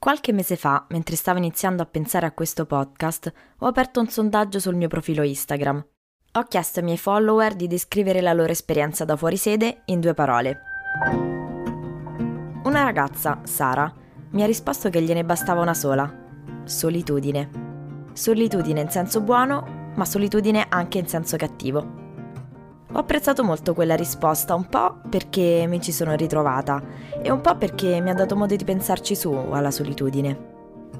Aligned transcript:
Qualche 0.00 0.32
mese 0.32 0.56
fa, 0.56 0.86
mentre 0.88 1.14
stavo 1.14 1.36
iniziando 1.36 1.82
a 1.82 1.86
pensare 1.86 2.24
a 2.24 2.32
questo 2.32 2.64
podcast, 2.64 3.30
ho 3.58 3.66
aperto 3.66 4.00
un 4.00 4.08
sondaggio 4.08 4.58
sul 4.58 4.74
mio 4.74 4.88
profilo 4.88 5.22
Instagram. 5.22 5.86
Ho 6.32 6.42
chiesto 6.44 6.78
ai 6.78 6.86
miei 6.86 6.96
follower 6.96 7.54
di 7.54 7.66
descrivere 7.66 8.22
la 8.22 8.32
loro 8.32 8.50
esperienza 8.50 9.04
da 9.04 9.14
fuori 9.14 9.36
sede 9.36 9.82
in 9.84 10.00
due 10.00 10.14
parole. 10.14 10.60
Una 12.64 12.82
ragazza, 12.82 13.40
Sara, 13.42 13.94
mi 14.30 14.42
ha 14.42 14.46
risposto 14.46 14.88
che 14.88 15.02
gliene 15.02 15.22
bastava 15.22 15.60
una 15.60 15.74
sola. 15.74 16.10
Solitudine. 16.64 17.50
Solitudine 18.14 18.80
in 18.80 18.88
senso 18.88 19.20
buono, 19.20 19.92
ma 19.96 20.06
solitudine 20.06 20.64
anche 20.70 20.96
in 20.96 21.08
senso 21.08 21.36
cattivo. 21.36 22.09
Ho 22.92 22.98
apprezzato 22.98 23.44
molto 23.44 23.72
quella 23.72 23.94
risposta, 23.94 24.56
un 24.56 24.66
po' 24.66 24.96
perché 25.08 25.64
mi 25.68 25.80
ci 25.80 25.92
sono 25.92 26.16
ritrovata 26.16 26.82
e 27.22 27.30
un 27.30 27.40
po' 27.40 27.54
perché 27.54 28.00
mi 28.00 28.10
ha 28.10 28.14
dato 28.14 28.34
modo 28.34 28.56
di 28.56 28.64
pensarci 28.64 29.14
su 29.14 29.32
alla 29.32 29.70
solitudine. 29.70 30.48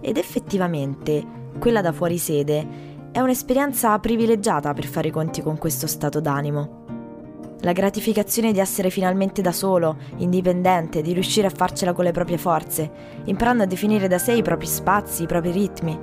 Ed 0.01 0.17
effettivamente, 0.17 1.25
quella 1.59 1.81
da 1.81 1.91
fuori 1.91 2.17
sede 2.17 2.89
è 3.11 3.19
un'esperienza 3.19 3.99
privilegiata 3.99 4.73
per 4.73 4.87
fare 4.87 5.09
i 5.09 5.11
conti 5.11 5.43
con 5.43 5.59
questo 5.59 5.89
stato 5.89 6.21
d'animo. 6.21 6.79
La 7.63 7.73
gratificazione 7.73 8.53
di 8.53 8.61
essere 8.61 8.89
finalmente 8.89 9.43
da 9.43 9.53
solo, 9.53 9.97
indipendente, 10.19 11.03
di 11.03 11.13
riuscire 11.13 11.49
a 11.49 11.53
farcela 11.55 11.93
con 11.93 12.05
le 12.05 12.13
proprie 12.13 12.39
forze, 12.39 12.91
imparando 13.25 13.65
a 13.65 13.67
definire 13.67 14.07
da 14.07 14.19
sé 14.19 14.33
i 14.35 14.43
propri 14.43 14.67
spazi, 14.67 15.25
i 15.25 15.27
propri 15.27 15.51
ritmi. 15.51 15.99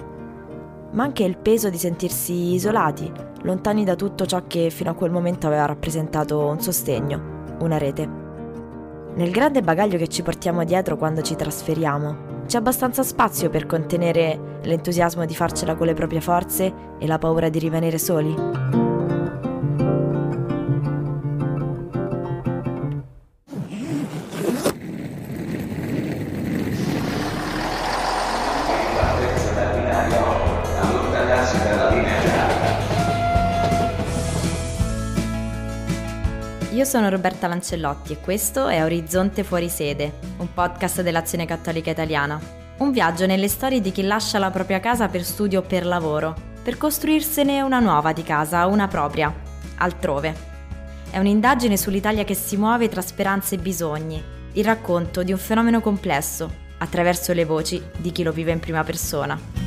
Ma 0.91 1.03
anche 1.03 1.23
il 1.23 1.38
peso 1.38 1.69
di 1.69 1.77
sentirsi 1.77 2.53
isolati, 2.53 3.09
lontani 3.47 3.85
da 3.85 3.95
tutto 3.95 4.25
ciò 4.25 4.43
che 4.45 4.69
fino 4.69 4.91
a 4.91 4.93
quel 4.93 5.09
momento 5.09 5.47
aveva 5.47 5.65
rappresentato 5.65 6.45
un 6.45 6.59
sostegno, 6.59 7.55
una 7.59 7.77
rete. 7.77 8.25
Nel 9.15 9.31
grande 9.31 9.61
bagaglio 9.61 9.97
che 9.97 10.09
ci 10.09 10.21
portiamo 10.21 10.63
dietro 10.63 10.97
quando 10.97 11.21
ci 11.21 11.35
trasferiamo, 11.35 12.43
c'è 12.45 12.57
abbastanza 12.57 13.02
spazio 13.03 13.49
per 13.49 13.65
contenere 13.65 14.59
l'entusiasmo 14.61 15.25
di 15.25 15.33
farcela 15.33 15.75
con 15.75 15.88
le 15.88 15.93
proprie 15.93 16.21
forze 16.21 16.73
e 16.99 17.07
la 17.07 17.17
paura 17.17 17.49
di 17.49 17.57
rimanere 17.57 17.97
soli? 17.97 18.86
Io 36.78 36.86
sono 36.86 37.09
Roberta 37.09 37.47
Lancellotti 37.47 38.14
e 38.14 38.20
questo 38.20 38.67
è 38.67 38.83
Orizzonte 38.83 39.44
Fuori 39.44 39.67
Sede, 39.67 40.20
un 40.38 40.53
podcast 40.53 41.02
dell'Azione 41.02 41.47
Cattolica 41.47 41.89
Italiana. 41.89 42.39
Un 42.78 42.92
viaggio 42.92 43.25
nelle 43.25 43.47
storie 43.47 43.81
di 43.81 43.92
chi 43.92 44.03
lascia 44.03 44.38
la 44.38 44.52
propria 44.52 44.80
casa 44.80 45.08
per 45.08 45.23
studio 45.23 45.61
o 45.61 45.64
per 45.64 45.88
lavoro, 45.88 46.36
per 46.61 46.78
costruirsene 46.78 47.64
una 47.64 47.80
nuova 47.80 48.14
di 48.14 48.22
casa, 48.22 48.67
una 48.67 48.88
propria, 48.88 49.34
altrove. 49.78 50.36
È 51.09 51.17
un'indagine 51.17 51.78
sull'Italia 51.78 52.23
che 52.23 52.36
si 52.36 52.58
muove 52.58 52.89
tra 52.89 53.02
speranze 53.02 53.56
e 53.56 53.58
bisogni, 53.58 54.23
il 54.53 54.64
racconto 54.64 55.23
di 55.23 55.31
un 55.31 55.39
fenomeno 55.39 55.81
complesso, 55.81 56.47
attraverso 56.78 57.34
le 57.34 57.45
voci 57.45 57.81
di 57.97 58.12
chi 58.12 58.22
lo 58.22 58.31
vive 58.31 58.52
in 58.52 58.59
prima 58.59 58.84
persona. 58.84 59.66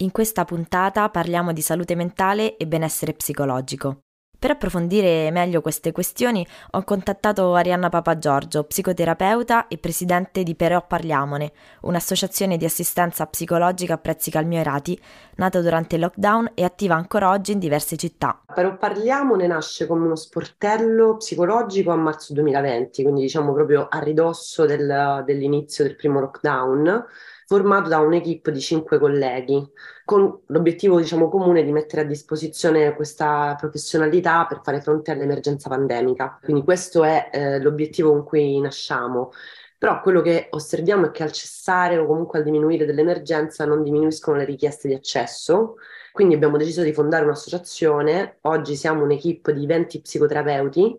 In 0.00 0.12
questa 0.12 0.44
puntata 0.44 1.08
parliamo 1.08 1.54
di 1.54 1.62
salute 1.62 1.94
mentale 1.94 2.58
e 2.58 2.66
benessere 2.66 3.14
psicologico. 3.14 4.00
Per 4.38 4.50
approfondire 4.50 5.30
meglio 5.30 5.62
queste 5.62 5.92
questioni 5.92 6.46
ho 6.72 6.84
contattato 6.84 7.54
Arianna 7.54 7.88
Papagiorgio, 7.88 8.64
psicoterapeuta 8.64 9.68
e 9.68 9.78
presidente 9.78 10.42
di 10.42 10.54
Però 10.54 10.86
Parliamone, 10.86 11.52
un'associazione 11.80 12.58
di 12.58 12.66
assistenza 12.66 13.24
psicologica 13.24 13.94
a 13.94 13.98
prezzi 13.98 14.30
calmierati, 14.30 15.00
nata 15.36 15.62
durante 15.62 15.94
il 15.94 16.02
lockdown 16.02 16.50
e 16.52 16.64
attiva 16.64 16.94
ancora 16.94 17.30
oggi 17.30 17.52
in 17.52 17.58
diverse 17.58 17.96
città. 17.96 18.42
Però 18.54 18.76
Parliamone 18.76 19.46
nasce 19.46 19.86
come 19.86 20.04
uno 20.04 20.16
sportello 20.16 21.16
psicologico 21.16 21.90
a 21.90 21.96
marzo 21.96 22.34
2020, 22.34 23.02
quindi 23.02 23.22
diciamo 23.22 23.54
proprio 23.54 23.86
a 23.88 23.98
ridosso 24.00 24.66
del, 24.66 25.22
dell'inizio 25.24 25.84
del 25.84 25.96
primo 25.96 26.20
lockdown 26.20 27.04
formato 27.46 27.88
da 27.88 28.00
un'equipe 28.00 28.50
di 28.50 28.60
cinque 28.60 28.98
colleghi, 28.98 29.64
con 30.04 30.40
l'obiettivo 30.46 30.98
diciamo, 30.98 31.28
comune 31.28 31.62
di 31.62 31.70
mettere 31.70 32.02
a 32.02 32.04
disposizione 32.04 32.94
questa 32.94 33.54
professionalità 33.56 34.46
per 34.46 34.60
fare 34.62 34.80
fronte 34.80 35.12
all'emergenza 35.12 35.68
pandemica. 35.68 36.38
Quindi 36.42 36.64
questo 36.64 37.04
è 37.04 37.30
eh, 37.32 37.60
l'obiettivo 37.60 38.10
con 38.10 38.24
cui 38.24 38.60
nasciamo. 38.60 39.30
Però 39.78 40.00
quello 40.00 40.22
che 40.22 40.48
osserviamo 40.50 41.06
è 41.06 41.10
che 41.10 41.22
al 41.22 41.32
cessare 41.32 41.98
o 41.98 42.06
comunque 42.06 42.38
al 42.38 42.44
diminuire 42.44 42.86
dell'emergenza 42.86 43.64
non 43.64 43.82
diminuiscono 43.82 44.38
le 44.38 44.44
richieste 44.44 44.88
di 44.88 44.94
accesso. 44.94 45.76
Quindi 46.12 46.34
abbiamo 46.34 46.56
deciso 46.56 46.82
di 46.82 46.92
fondare 46.92 47.24
un'associazione. 47.24 48.38
Oggi 48.42 48.74
siamo 48.74 49.04
un'equipe 49.04 49.52
di 49.52 49.66
20 49.66 50.00
psicoterapeuti 50.00 50.98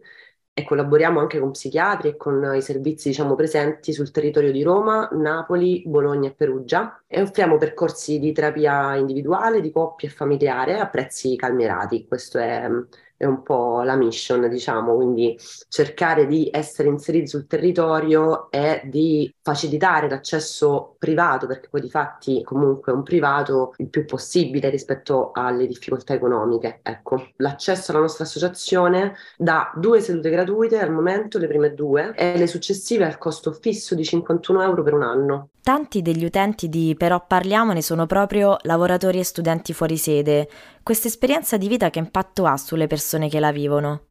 e 0.59 0.63
collaboriamo 0.63 1.19
anche 1.19 1.39
con 1.39 1.51
psichiatri 1.51 2.09
e 2.09 2.17
con 2.17 2.55
i 2.55 2.63
servizi 2.63 3.09
diciamo, 3.09 3.35
presenti 3.35 3.93
sul 3.93 4.09
territorio 4.09 4.51
di 4.51 4.63
Roma, 4.63 5.07
Napoli, 5.11 5.83
Bologna 5.85 6.29
e 6.29 6.33
Perugia 6.33 7.03
e 7.05 7.21
offriamo 7.21 7.59
percorsi 7.59 8.17
di 8.17 8.31
terapia 8.31 8.95
individuale, 8.95 9.61
di 9.61 9.71
coppia 9.71 10.07
e 10.07 10.11
familiare 10.11 10.79
a 10.79 10.87
prezzi 10.87 11.35
calmierati. 11.35 12.07
Questo 12.07 12.39
è 12.39 12.67
è 13.17 13.25
un 13.25 13.41
po' 13.41 13.81
la 13.81 13.95
mission, 13.95 14.47
diciamo, 14.47 14.95
quindi 14.95 15.37
cercare 15.67 16.27
di 16.27 16.49
essere 16.51 16.87
inseriti 16.87 17.27
sul 17.27 17.47
territorio 17.47 18.49
e 18.51 18.81
di 18.85 19.33
facilitare 19.41 20.07
l'accesso 20.07 20.95
privato, 20.99 21.47
perché 21.47 21.67
poi 21.69 21.81
di 21.81 21.89
fatti 21.89 22.43
comunque 22.43 22.93
un 22.93 23.01
privato 23.01 23.73
il 23.77 23.89
più 23.89 24.05
possibile 24.05 24.69
rispetto 24.69 25.31
alle 25.33 25.65
difficoltà 25.65 26.13
economiche. 26.13 26.79
Ecco, 26.83 27.29
l'accesso 27.37 27.91
alla 27.91 28.01
nostra 28.01 28.23
associazione 28.23 29.15
da 29.35 29.71
due 29.75 29.99
sedute 29.99 30.29
gratuite 30.29 30.79
al 30.79 30.91
momento, 30.91 31.39
le 31.39 31.47
prime 31.47 31.73
due, 31.73 32.13
e 32.15 32.37
le 32.37 32.47
successive 32.47 33.05
al 33.05 33.17
costo 33.17 33.51
fisso 33.51 33.95
di 33.95 34.03
51 34.03 34.61
euro 34.61 34.83
per 34.83 34.93
un 34.93 35.01
anno. 35.03 35.49
Tanti 35.67 36.01
degli 36.01 36.23
utenti 36.23 36.69
di 36.69 36.95
Però 36.97 37.25
Parliamone 37.27 37.81
sono 37.81 38.05
proprio 38.05 38.55
lavoratori 38.61 39.19
e 39.19 39.25
studenti 39.25 39.73
fuori 39.73 39.97
sede. 39.97 40.47
Questa 40.87 41.09
esperienza 41.09 41.57
di 41.57 41.67
vita 41.67 41.89
che 41.89 41.99
impatto 41.99 42.45
ha 42.45 42.55
sulle 42.55 42.87
persone 42.87 43.27
che 43.27 43.41
la 43.41 43.51
vivono? 43.51 44.03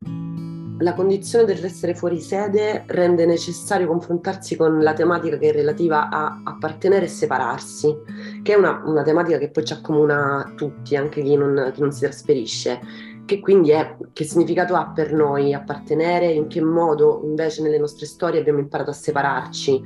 La 0.81 0.93
condizione 0.93 1.47
dell'essere 1.47 1.95
fuori 1.95 2.21
sede 2.21 2.85
rende 2.89 3.25
necessario 3.25 3.87
confrontarsi 3.87 4.57
con 4.57 4.83
la 4.83 4.93
tematica 4.93 5.39
che 5.39 5.49
è 5.49 5.53
relativa 5.53 6.11
a 6.11 6.43
appartenere 6.45 7.07
e 7.07 7.09
separarsi, 7.09 7.97
che 8.43 8.53
è 8.53 8.57
una, 8.57 8.83
una 8.85 9.03
tematica 9.03 9.39
che 9.39 9.49
poi 9.49 9.65
ci 9.65 9.73
accomuna 9.73 10.53
tutti, 10.55 10.97
anche 10.97 11.23
chi 11.23 11.35
non, 11.35 11.71
chi 11.73 11.81
non 11.81 11.93
si 11.93 12.01
trasferisce 12.01 13.15
che 13.27 13.41
quindi 13.41 13.71
è 13.71 13.97
che 14.13 14.25
significato 14.25 14.77
ha 14.77 14.93
per 14.95 15.13
noi 15.13 15.53
appartenere, 15.53 16.31
in 16.31 16.47
che 16.47 16.63
modo 16.63 17.23
invece 17.25 17.61
nelle 17.61 17.77
nostre 17.77 18.07
storie 18.07 18.39
abbiamo 18.39 18.61
imparato 18.61 18.91
a 18.91 18.93
separarci 18.95 19.83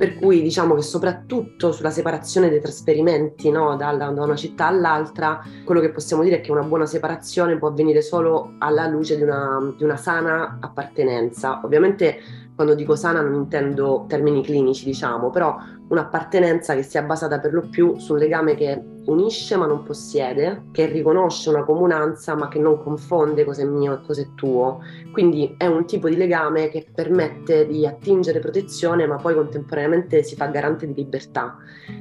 per 0.00 0.14
cui 0.14 0.40
diciamo 0.40 0.74
che 0.74 0.80
soprattutto 0.80 1.72
sulla 1.72 1.90
separazione 1.90 2.48
dei 2.48 2.58
trasferimenti 2.58 3.50
no, 3.50 3.76
da, 3.76 3.92
da, 3.92 4.08
una 4.08 4.34
città 4.34 4.66
all'altra, 4.66 5.44
quello 5.62 5.82
che 5.82 5.90
possiamo 5.90 6.22
dire 6.22 6.36
è 6.36 6.40
che 6.40 6.50
una 6.50 6.62
buona 6.62 6.86
separazione 6.86 7.58
può 7.58 7.68
avvenire 7.68 8.00
solo 8.00 8.54
alla 8.60 8.86
luce 8.86 9.16
di 9.16 9.22
una, 9.22 9.74
di 9.76 9.84
una 9.84 9.98
sana 9.98 10.56
appartenenza. 10.58 11.60
Ovviamente 11.64 12.18
quando 12.60 12.76
dico 12.76 12.94
sana 12.94 13.22
non 13.22 13.32
intendo 13.32 14.04
termini 14.06 14.42
clinici, 14.42 14.84
diciamo, 14.84 15.30
però 15.30 15.56
un'appartenenza 15.88 16.74
che 16.74 16.82
sia 16.82 17.00
basata 17.00 17.38
per 17.38 17.54
lo 17.54 17.62
più 17.70 17.96
su 17.96 18.12
un 18.12 18.18
legame 18.18 18.54
che 18.54 18.78
unisce 19.06 19.56
ma 19.56 19.64
non 19.64 19.82
possiede, 19.82 20.64
che 20.70 20.84
riconosce 20.84 21.48
una 21.48 21.64
comunanza 21.64 22.34
ma 22.34 22.48
che 22.48 22.58
non 22.58 22.76
confonde 22.76 23.46
cosa 23.46 23.62
è 23.62 23.64
mio 23.64 23.94
e 23.94 24.00
cosa 24.04 24.20
è 24.20 24.26
tuo. 24.34 24.80
Quindi 25.10 25.54
è 25.56 25.64
un 25.64 25.86
tipo 25.86 26.10
di 26.10 26.18
legame 26.18 26.68
che 26.68 26.86
permette 26.94 27.66
di 27.66 27.86
attingere 27.86 28.40
protezione 28.40 29.06
ma 29.06 29.16
poi 29.16 29.34
contemporaneamente 29.34 30.22
si 30.22 30.36
fa 30.36 30.44
garante 30.48 30.86
di 30.86 30.92
libertà. 30.92 31.56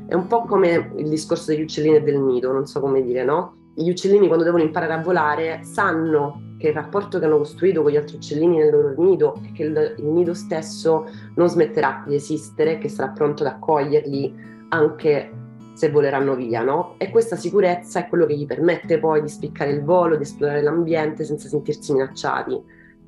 È 0.07 0.13
un 0.13 0.27
po' 0.27 0.41
come 0.41 0.91
il 0.97 1.07
discorso 1.07 1.51
degli 1.51 1.61
uccellini 1.61 1.95
e 1.95 2.01
del 2.01 2.19
nido, 2.19 2.51
non 2.51 2.65
so 2.65 2.81
come 2.81 3.01
dire, 3.01 3.23
no? 3.23 3.69
Gli 3.75 3.89
uccellini 3.89 4.27
quando 4.27 4.43
devono 4.43 4.63
imparare 4.63 4.91
a 4.91 5.01
volare 5.01 5.61
sanno 5.63 6.47
che 6.59 6.67
il 6.67 6.73
rapporto 6.73 7.17
che 7.17 7.25
hanno 7.25 7.37
costruito 7.37 7.81
con 7.81 7.91
gli 7.91 7.95
altri 7.95 8.17
uccellini 8.17 8.57
nel 8.57 8.69
loro 8.69 8.93
nido 8.97 9.39
e 9.45 9.53
che 9.53 9.63
il, 9.63 9.95
il 9.97 10.05
nido 10.05 10.33
stesso 10.33 11.09
non 11.35 11.47
smetterà 11.47 12.03
di 12.05 12.15
esistere, 12.15 12.77
che 12.77 12.89
sarà 12.89 13.09
pronto 13.09 13.43
ad 13.43 13.53
accoglierli 13.53 14.35
anche 14.69 15.31
se 15.73 15.89
voleranno 15.89 16.35
via, 16.35 16.61
no? 16.61 16.95
E 16.97 17.09
questa 17.09 17.37
sicurezza 17.37 17.99
è 17.99 18.09
quello 18.09 18.25
che 18.25 18.35
gli 18.35 18.45
permette 18.45 18.99
poi 18.99 19.21
di 19.21 19.29
spiccare 19.29 19.71
il 19.71 19.81
volo, 19.81 20.17
di 20.17 20.23
esplorare 20.23 20.61
l'ambiente 20.61 21.23
senza 21.23 21.47
sentirsi 21.47 21.93
minacciati. 21.93 22.61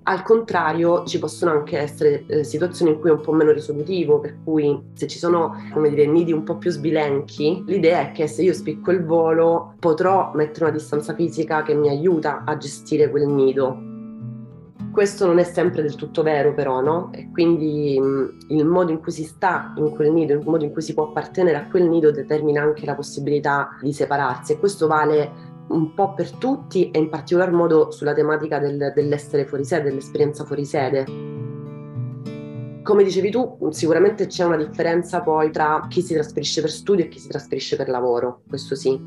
Al 0.04 0.24
contrario, 0.24 1.04
ci 1.06 1.20
possono 1.20 1.52
anche 1.52 1.78
essere 1.78 2.26
eh, 2.26 2.44
situazioni 2.44 2.92
in 2.92 3.00
cui 3.00 3.10
è 3.10 3.14
un 3.14 3.22
po' 3.22 3.34
meno 3.34 3.52
risolutivo, 3.52 4.20
per 4.20 4.38
cui 4.44 4.90
se 4.94 5.06
ci 5.06 5.20
sono, 5.20 5.56
come 5.72 5.90
dire, 5.90 6.08
nidi 6.08 6.32
un 6.32 6.42
po' 6.42 6.58
più 6.58 6.72
sbilenchi, 6.72 7.64
l'idea 7.68 8.00
è 8.00 8.12
che 8.12 8.26
se 8.26 8.42
io 8.42 8.54
spicco 8.54 8.90
il 8.90 9.06
volo 9.06 9.76
potrò 9.80 10.32
mettere 10.34 10.66
una 10.66 10.74
distanza 10.74 11.14
fisica 11.14 11.62
che 11.62 11.76
mi 11.76 11.88
aiuta 11.88 12.44
a 12.46 12.58
gestire 12.58 13.12
quel 13.12 13.28
nido. 13.28 13.90
Questo 14.92 15.28
non 15.28 15.38
è 15.38 15.44
sempre 15.44 15.84
del 15.84 15.96
tutto 15.96 16.24
vero 16.24 16.54
però, 16.54 16.82
no? 16.82 17.12
E 17.14 17.30
quindi 17.32 17.98
mh, 18.00 18.38
il 18.50 18.66
modo 18.66 18.92
in 18.92 19.00
cui 19.00 19.12
si 19.12 19.24
sta 19.24 19.72
in 19.78 19.92
quel 19.92 20.12
nido, 20.12 20.34
il 20.34 20.42
modo 20.44 20.66
in 20.66 20.72
cui 20.72 20.82
si 20.82 20.96
può 20.96 21.10
appartenere 21.10 21.58
a 21.58 21.68
quel 21.68 21.88
nido 21.88 22.12
determina 22.12 22.62
anche 22.62 22.86
la 22.88 22.96
possibilità 22.96 23.78
di 23.80 23.94
separarsi 23.94 24.54
e 24.54 24.60
questo 24.60 24.88
vale 24.88 25.50
un 25.72 25.94
po' 25.94 26.14
per 26.14 26.32
tutti 26.32 26.92
e 26.92 27.00
in 27.00 27.10
particolar 27.10 27.52
modo 27.52 27.92
sulla 27.92 28.14
tematica 28.14 28.60
del, 28.60 28.92
dell'essere 28.94 29.46
fuori 29.46 29.64
sede, 29.64 29.90
dell'esperienza 29.90 30.44
fuori 30.44 30.66
sede. 30.66 31.06
Come 32.84 33.04
dicevi 33.04 33.30
tu, 33.30 33.58
sicuramente 33.70 34.26
c'è 34.26 34.44
una 34.44 34.58
differenza 34.58 35.22
poi 35.22 35.52
tra 35.52 35.86
chi 35.88 36.02
si 36.02 36.14
trasferisce 36.14 36.62
per 36.62 36.72
studio 36.72 37.06
e 37.06 37.08
chi 37.10 37.20
si 37.20 37.28
trasferisce 37.28 37.76
per 37.76 37.90
lavoro, 37.90 38.42
questo 38.48 38.76
sì, 38.76 39.00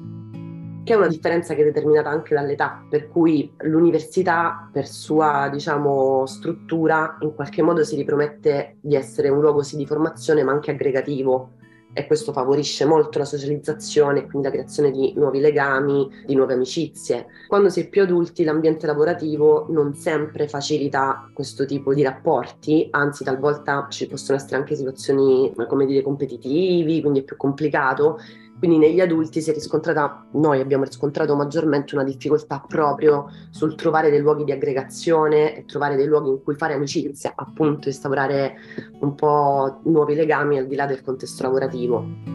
che 0.85 0.93
è 0.93 0.97
una 0.97 1.09
differenza 1.09 1.55
che 1.55 1.63
è 1.63 1.65
determinata 1.65 2.09
anche 2.09 2.35
dall'età, 2.35 2.85
per 2.89 3.09
cui 3.09 3.53
l'università 3.63 4.69
per 4.71 4.87
sua 4.87 5.49
diciamo, 5.51 6.25
struttura 6.27 7.17
in 7.23 7.35
qualche 7.35 7.63
modo 7.63 7.83
si 7.83 7.97
ripromette 7.97 8.77
di 8.81 8.95
essere 8.95 9.29
un 9.29 9.41
luogo 9.41 9.63
sì 9.63 9.77
di 9.77 9.87
formazione 9.87 10.45
ma 10.45 10.53
anche 10.53 10.71
aggregativo, 10.71 11.53
e 11.95 12.07
questo 12.07 12.33
favorisce 12.33 12.85
molto 12.85 13.19
la 13.19 13.25
socializzazione 13.25 14.19
e 14.19 14.27
quindi 14.27 14.49
la 14.49 14.53
creazione 14.53 14.91
di 14.91 15.15
nuovi 15.17 15.41
legami, 15.41 16.11
di 16.27 16.35
nuove 16.35 16.53
amicizie. 16.53 17.27
Quando 17.47 17.71
si 17.71 17.81
è 17.81 17.89
più 17.89 18.03
adulti 18.03 18.45
l'ambiente 18.45 18.87
lavorativo 18.87 19.67
non 19.71 19.95
sempre 19.95 20.49
facilita 20.49 21.31
questo 21.33 21.65
tipo 21.65 21.95
di 21.95 22.03
rapporti, 22.03 22.89
anzi 22.91 23.25
talvolta 23.25 23.87
ci 23.89 24.07
possono 24.07 24.37
essere 24.37 24.57
anche 24.57 24.75
situazioni 24.75 25.53
come 25.69 25.87
dire 25.87 26.03
competitivi, 26.03 27.01
quindi 27.01 27.21
è 27.21 27.23
più 27.23 27.37
complicato 27.37 28.19
quindi 28.59 28.79
negli 28.79 29.01
adulti 29.01 29.41
si 29.41 29.51
è 29.51 29.53
riscontrata, 29.53 30.27
noi 30.33 30.61
abbiamo 30.61 30.85
riscontrato 30.85 31.35
maggiormente 31.35 31.95
una 31.95 32.05
difficoltà 32.05 32.65
proprio 32.67 33.31
sul 33.51 33.75
trovare 33.75 34.11
dei 34.11 34.21
luoghi 34.21 34.45
di 34.45 34.53
aggregazione 34.53 35.57
e 35.57 35.65
trovare 35.65 35.97
dei 35.97 36.07
luoghi 36.07 36.31
in 36.31 36.43
cui 36.43 36.55
fare 36.55 36.75
amicizia, 36.75 37.33
appunto 37.35 37.89
instaurare 37.89 38.55
un 39.01 39.15
po' 39.15 39.81
nuovi 39.85 40.15
legami 40.15 40.59
al 40.59 40.67
di 40.67 40.77
là 40.77 40.87
del 40.87 41.03
contesto 41.03 41.43
lavorativo. 41.43 42.33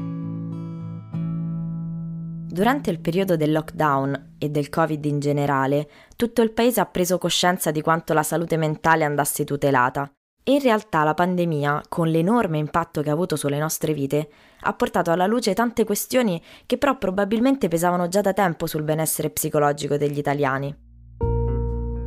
Durante 2.51 2.89
il 2.89 2.99
periodo 2.99 3.37
del 3.37 3.51
lockdown 3.51 4.33
e 4.37 4.49
del 4.49 4.69
Covid 4.69 5.03
in 5.05 5.19
generale, 5.19 5.87
tutto 6.15 6.41
il 6.41 6.51
paese 6.51 6.81
ha 6.81 6.85
preso 6.85 7.17
coscienza 7.17 7.71
di 7.71 7.81
quanto 7.81 8.13
la 8.13 8.23
salute 8.23 8.57
mentale 8.57 9.03
andasse 9.03 9.45
tutelata 9.45 10.11
in 10.43 10.59
realtà 10.61 11.03
la 11.03 11.13
pandemia, 11.13 11.83
con 11.89 12.07
l'enorme 12.07 12.57
impatto 12.57 13.01
che 13.01 13.09
ha 13.09 13.13
avuto 13.13 13.35
sulle 13.35 13.59
nostre 13.59 13.93
vite, 13.93 14.29
ha 14.61 14.73
portato 14.73 15.11
alla 15.11 15.27
luce 15.27 15.53
tante 15.53 15.83
questioni 15.83 16.41
che 16.65 16.77
però 16.77 16.97
probabilmente 16.97 17.67
pesavano 17.67 18.07
già 18.07 18.21
da 18.21 18.33
tempo 18.33 18.65
sul 18.65 18.83
benessere 18.83 19.29
psicologico 19.29 19.97
degli 19.97 20.17
italiani. 20.17 20.87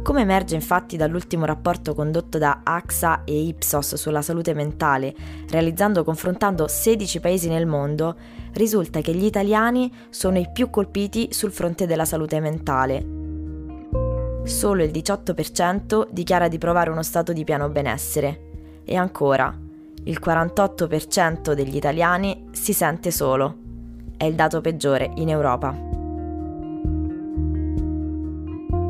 Come 0.02 0.22
emerge 0.22 0.56
infatti 0.56 0.96
dall'ultimo 0.96 1.44
rapporto 1.44 1.94
condotto 1.94 2.36
da 2.36 2.62
AXA 2.64 3.22
e 3.22 3.40
Ipsos 3.40 3.94
sulla 3.94 4.20
salute 4.20 4.52
mentale, 4.52 5.14
realizzando 5.48 6.02
confrontando 6.02 6.66
16 6.66 7.20
paesi 7.20 7.48
nel 7.48 7.66
mondo, 7.66 8.16
risulta 8.54 9.00
che 9.00 9.14
gli 9.14 9.24
italiani 9.24 9.94
sono 10.10 10.38
i 10.38 10.50
più 10.52 10.70
colpiti 10.70 11.28
sul 11.30 11.52
fronte 11.52 11.86
della 11.86 12.04
salute 12.04 12.40
mentale, 12.40 13.21
Solo 14.44 14.82
il 14.82 14.90
18% 14.90 16.08
dichiara 16.10 16.48
di 16.48 16.58
provare 16.58 16.90
uno 16.90 17.02
stato 17.02 17.32
di 17.32 17.44
pieno 17.44 17.68
benessere. 17.68 18.50
E 18.84 18.96
ancora, 18.96 19.56
il 20.04 20.20
48% 20.22 21.52
degli 21.52 21.76
italiani 21.76 22.48
si 22.50 22.72
sente 22.72 23.10
solo. 23.10 23.56
È 24.16 24.24
il 24.24 24.34
dato 24.34 24.60
peggiore 24.60 25.12
in 25.16 25.28
Europa. 25.28 25.90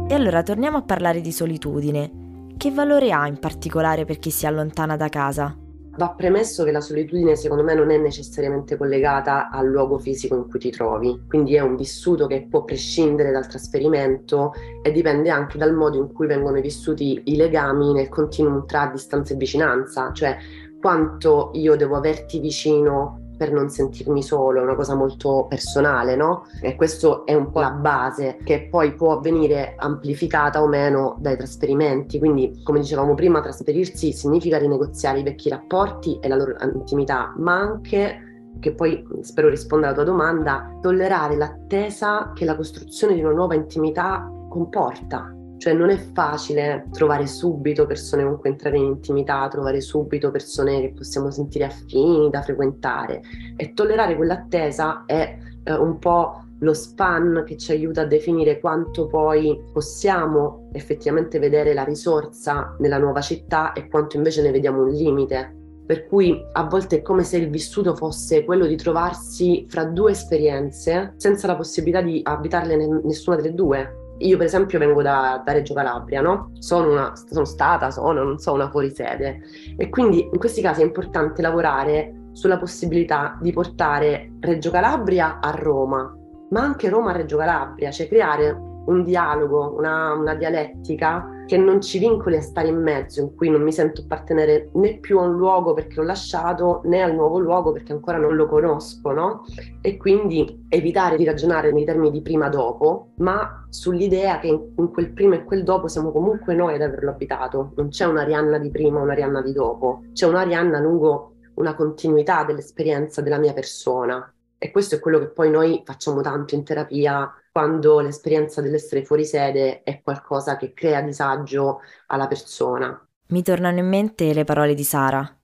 E 0.08 0.14
allora 0.14 0.42
torniamo 0.42 0.78
a 0.78 0.82
parlare 0.82 1.20
di 1.20 1.32
solitudine. 1.32 2.10
Che 2.56 2.70
valore 2.70 3.12
ha 3.12 3.26
in 3.26 3.38
particolare 3.38 4.04
per 4.04 4.18
chi 4.18 4.30
si 4.30 4.46
allontana 4.46 4.96
da 4.96 5.08
casa? 5.08 5.61
Va 5.94 6.08
premesso 6.14 6.64
che 6.64 6.72
la 6.72 6.80
solitudine 6.80 7.36
secondo 7.36 7.62
me 7.62 7.74
non 7.74 7.90
è 7.90 7.98
necessariamente 7.98 8.78
collegata 8.78 9.50
al 9.50 9.66
luogo 9.66 9.98
fisico 9.98 10.34
in 10.34 10.48
cui 10.48 10.58
ti 10.58 10.70
trovi, 10.70 11.24
quindi 11.28 11.54
è 11.54 11.60
un 11.60 11.76
vissuto 11.76 12.26
che 12.26 12.46
può 12.48 12.64
prescindere 12.64 13.30
dal 13.30 13.46
trasferimento 13.46 14.52
e 14.82 14.90
dipende 14.90 15.28
anche 15.28 15.58
dal 15.58 15.74
modo 15.74 15.98
in 15.98 16.10
cui 16.10 16.26
vengono 16.26 16.58
vissuti 16.62 17.20
i 17.24 17.36
legami 17.36 17.92
nel 17.92 18.08
continuum 18.08 18.64
tra 18.64 18.86
distanza 18.90 19.34
e 19.34 19.36
vicinanza, 19.36 20.12
cioè 20.12 20.38
quanto 20.80 21.50
io 21.52 21.76
devo 21.76 21.96
averti 21.96 22.40
vicino 22.40 23.21
per 23.36 23.52
non 23.52 23.68
sentirmi 23.68 24.22
solo, 24.22 24.60
è 24.60 24.62
una 24.62 24.74
cosa 24.74 24.94
molto 24.94 25.46
personale, 25.48 26.16
no? 26.16 26.46
E 26.60 26.76
questo 26.76 27.26
è 27.26 27.34
un 27.34 27.50
po' 27.50 27.60
la 27.60 27.70
base 27.70 28.38
che 28.44 28.68
poi 28.70 28.94
può 28.94 29.20
venire 29.20 29.74
amplificata 29.76 30.62
o 30.62 30.66
meno 30.66 31.16
dai 31.18 31.36
trasferimenti. 31.36 32.18
Quindi, 32.18 32.60
come 32.62 32.80
dicevamo 32.80 33.14
prima, 33.14 33.40
trasferirsi 33.40 34.12
significa 34.12 34.58
rinegoziare 34.58 35.20
i 35.20 35.22
vecchi 35.22 35.48
rapporti 35.48 36.18
e 36.20 36.28
la 36.28 36.36
loro 36.36 36.54
intimità, 36.72 37.32
ma 37.36 37.58
anche 37.58 38.30
che 38.60 38.74
poi 38.74 39.04
spero 39.22 39.48
risponda 39.48 39.86
alla 39.86 39.94
tua 39.94 40.04
domanda, 40.04 40.78
tollerare 40.80 41.36
l'attesa 41.36 42.32
che 42.34 42.44
la 42.44 42.54
costruzione 42.54 43.14
di 43.14 43.20
una 43.20 43.32
nuova 43.32 43.54
intimità 43.54 44.30
comporta. 44.48 45.34
Cioè 45.62 45.74
non 45.74 45.90
è 45.90 45.96
facile 45.96 46.88
trovare 46.90 47.28
subito 47.28 47.86
persone 47.86 48.24
con 48.24 48.36
cui 48.40 48.50
entrare 48.50 48.78
in 48.78 48.84
intimità, 48.84 49.46
trovare 49.46 49.80
subito 49.80 50.32
persone 50.32 50.80
che 50.80 50.92
possiamo 50.92 51.30
sentire 51.30 51.66
affini 51.66 52.28
da 52.30 52.42
frequentare 52.42 53.20
e 53.54 53.72
tollerare 53.72 54.16
quell'attesa 54.16 55.04
è 55.06 55.38
eh, 55.62 55.72
un 55.72 56.00
po' 56.00 56.42
lo 56.58 56.74
span 56.74 57.44
che 57.46 57.56
ci 57.56 57.70
aiuta 57.70 58.00
a 58.00 58.06
definire 58.06 58.58
quanto 58.58 59.06
poi 59.06 59.56
possiamo 59.72 60.68
effettivamente 60.72 61.38
vedere 61.38 61.74
la 61.74 61.84
risorsa 61.84 62.74
nella 62.80 62.98
nuova 62.98 63.20
città 63.20 63.72
e 63.72 63.86
quanto 63.86 64.16
invece 64.16 64.42
ne 64.42 64.50
vediamo 64.50 64.82
un 64.82 64.90
limite. 64.90 65.58
Per 65.86 66.08
cui 66.08 66.44
a 66.54 66.64
volte 66.64 66.96
è 66.96 67.02
come 67.02 67.22
se 67.22 67.36
il 67.36 67.50
vissuto 67.50 67.94
fosse 67.94 68.44
quello 68.44 68.66
di 68.66 68.74
trovarsi 68.74 69.64
fra 69.68 69.84
due 69.84 70.10
esperienze 70.10 71.14
senza 71.18 71.46
la 71.46 71.54
possibilità 71.54 72.02
di 72.02 72.20
abitarle 72.20 73.00
nessuna 73.04 73.36
delle 73.36 73.54
due. 73.54 74.01
Io 74.26 74.36
per 74.36 74.46
esempio 74.46 74.78
vengo 74.78 75.02
da, 75.02 75.42
da 75.44 75.52
Reggio 75.52 75.74
Calabria, 75.74 76.20
no? 76.20 76.52
Sono, 76.58 76.90
una, 76.90 77.12
sono 77.14 77.44
stata, 77.44 77.90
sono, 77.90 78.22
non 78.22 78.38
so, 78.38 78.52
una 78.52 78.70
fuorisede 78.70 79.40
e 79.76 79.88
quindi 79.88 80.28
in 80.30 80.38
questi 80.38 80.60
casi 80.60 80.82
è 80.82 80.84
importante 80.84 81.42
lavorare 81.42 82.28
sulla 82.32 82.58
possibilità 82.58 83.38
di 83.40 83.52
portare 83.52 84.32
Reggio 84.40 84.70
Calabria 84.70 85.38
a 85.40 85.50
Roma, 85.50 86.16
ma 86.50 86.60
anche 86.60 86.88
Roma 86.88 87.10
a 87.10 87.16
Reggio 87.16 87.36
Calabria, 87.36 87.90
cioè 87.90 88.08
creare 88.08 88.70
un 88.86 89.04
dialogo, 89.04 89.74
una, 89.76 90.12
una, 90.12 90.34
dialettica 90.34 91.28
che 91.46 91.56
non 91.56 91.80
ci 91.80 91.98
vincoli 91.98 92.36
a 92.36 92.40
stare 92.40 92.68
in 92.68 92.80
mezzo, 92.80 93.20
in 93.20 93.34
cui 93.34 93.50
non 93.50 93.62
mi 93.62 93.72
sento 93.72 94.02
appartenere 94.02 94.70
né 94.74 94.98
più 94.98 95.18
a 95.18 95.22
un 95.22 95.36
luogo 95.36 95.74
perché 95.74 95.96
l'ho 95.96 96.04
lasciato, 96.04 96.80
né 96.84 97.02
al 97.02 97.14
nuovo 97.14 97.38
luogo 97.38 97.72
perché 97.72 97.92
ancora 97.92 98.18
non 98.18 98.36
lo 98.36 98.46
conosco, 98.46 99.10
no? 99.12 99.44
E 99.80 99.96
quindi 99.96 100.64
evitare 100.68 101.16
di 101.16 101.24
ragionare 101.24 101.72
nei 101.72 101.84
termini 101.84 102.10
di 102.10 102.22
prima 102.22 102.48
dopo, 102.48 103.08
ma 103.16 103.66
sull'idea 103.68 104.38
che 104.38 104.46
in, 104.48 104.90
quel 104.90 105.12
prima 105.12 105.34
e 105.36 105.44
quel 105.44 105.62
dopo 105.62 105.88
siamo 105.88 106.12
comunque 106.12 106.54
noi 106.54 106.74
ad 106.74 106.82
averlo 106.82 107.10
abitato. 107.10 107.72
Non 107.76 107.88
c'è 107.88 108.06
un'Arianna 108.06 108.58
di 108.58 108.70
prima 108.70 109.00
e 109.00 109.02
un'Arianna 109.02 109.42
di 109.42 109.52
dopo, 109.52 110.04
c'è 110.12 110.26
un'Arianna 110.26 110.78
lungo 110.78 111.34
una 111.54 111.74
continuità 111.74 112.44
dell'esperienza 112.44 113.20
della 113.20 113.38
mia 113.38 113.52
persona. 113.52 114.32
E 114.58 114.70
questo 114.70 114.94
è 114.94 115.00
quello 115.00 115.18
che 115.18 115.28
poi 115.28 115.50
noi 115.50 115.82
facciamo 115.84 116.20
tanto 116.20 116.54
in 116.54 116.62
terapia 116.62 117.30
quando 117.52 118.00
l'esperienza 118.00 118.62
dell'essere 118.62 119.04
fuori 119.04 119.26
sede 119.26 119.82
è 119.82 120.00
qualcosa 120.00 120.56
che 120.56 120.72
crea 120.72 121.02
disagio 121.02 121.80
alla 122.06 122.26
persona. 122.26 123.06
Mi 123.28 123.42
tornano 123.42 123.78
in 123.78 123.86
mente 123.86 124.32
le 124.32 124.44
parole 124.44 124.72
di 124.74 124.82
Sara. 124.82 125.38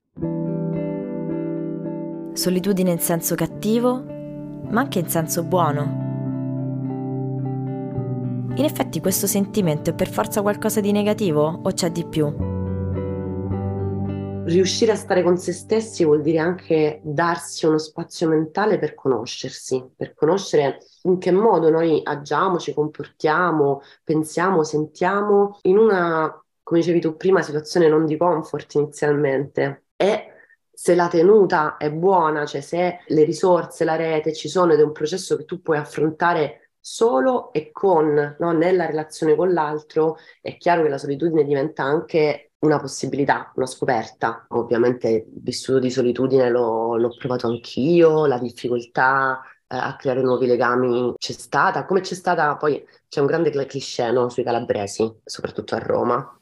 Solitudine 2.33 2.93
in 2.93 2.99
senso 2.99 3.35
cattivo, 3.35 4.03
ma 4.03 4.81
anche 4.81 5.01
in 5.01 5.09
senso 5.09 5.45
buono. 5.45 6.07
In 8.55 8.65
effetti 8.65 9.01
questo 9.01 9.27
sentimento 9.27 9.91
è 9.91 9.95
per 9.95 10.09
forza 10.09 10.41
qualcosa 10.41 10.81
di 10.81 10.93
negativo 10.93 11.61
o 11.63 11.73
c'è 11.73 11.91
di 11.91 12.07
più? 12.07 12.58
Riuscire 14.49 14.93
a 14.93 14.97
stare 14.97 15.23
con 15.23 15.37
se 15.37 15.53
stessi 15.53 16.05
vuol 16.05 16.23
dire 16.23 16.39
anche 16.39 17.01
darsi 17.03 17.67
uno 17.67 17.79
spazio 17.79 18.29
mentale 18.29 18.79
per 18.79 18.95
conoscersi, 18.95 19.85
per 19.95 20.15
conoscere 20.15 20.79
in 21.03 21.19
che 21.19 21.31
modo 21.31 21.71
noi 21.71 22.01
agiamo, 22.03 22.59
ci 22.59 22.73
comportiamo, 22.73 23.83
pensiamo, 24.03 24.65
sentiamo 24.65 25.59
in 25.63 25.77
una, 25.79 26.43
come 26.63 26.81
dicevi 26.81 27.01
tu 27.01 27.17
prima, 27.17 27.43
situazione 27.43 27.89
non 27.89 28.07
di 28.07 28.17
comfort 28.17 28.75
inizialmente. 28.75 29.85
E 29.97 30.33
se 30.73 30.95
la 30.95 31.09
tenuta 31.09 31.77
è 31.77 31.91
buona, 31.91 32.47
cioè 32.47 32.61
se 32.61 33.01
le 33.07 33.25
risorse, 33.25 33.85
la 33.85 33.97
rete 33.97 34.33
ci 34.33 34.49
sono 34.49 34.73
ed 34.73 34.81
è 34.81 34.83
un 34.83 34.93
processo 34.93 35.37
che 35.37 35.45
tu 35.45 35.61
puoi 35.61 35.77
affrontare 35.77 36.71
solo 36.81 37.53
e 37.53 37.71
con, 37.71 38.37
no? 38.39 38.53
nella 38.53 38.87
relazione 38.87 39.35
con 39.35 39.53
l'altro, 39.53 40.17
è 40.41 40.57
chiaro 40.57 40.83
che 40.83 40.89
la 40.89 40.99
solitudine 40.99 41.45
diventa 41.45 41.83
anche 41.83 42.48
una 42.61 42.79
possibilità, 42.79 43.53
una 43.55 43.67
scoperta. 43.67 44.47
Ovviamente 44.49 45.09
il 45.09 45.43
vissuto 45.43 45.79
di 45.79 45.91
solitudine 45.91 46.51
l'ho, 46.51 46.97
l'ho 46.97 47.15
provato 47.17 47.47
anch'io, 47.47 48.27
la 48.27 48.39
difficoltà 48.39 49.41
eh, 49.67 49.77
a 49.77 49.97
creare 49.97 50.23
nuovi 50.23 50.47
legami 50.47 51.15
c'è 51.19 51.33
stata, 51.33 51.85
come 51.85 52.01
c'è 52.01 52.15
stata 52.15 52.57
poi 52.57 52.83
c'è 53.09 53.21
un 53.21 53.27
grande 53.27 53.51
cliché 53.51 54.11
no, 54.11 54.29
sui 54.29 54.43
calabresi, 54.43 55.21
soprattutto 55.25 55.75
a 55.75 55.79
Roma. 55.79 56.39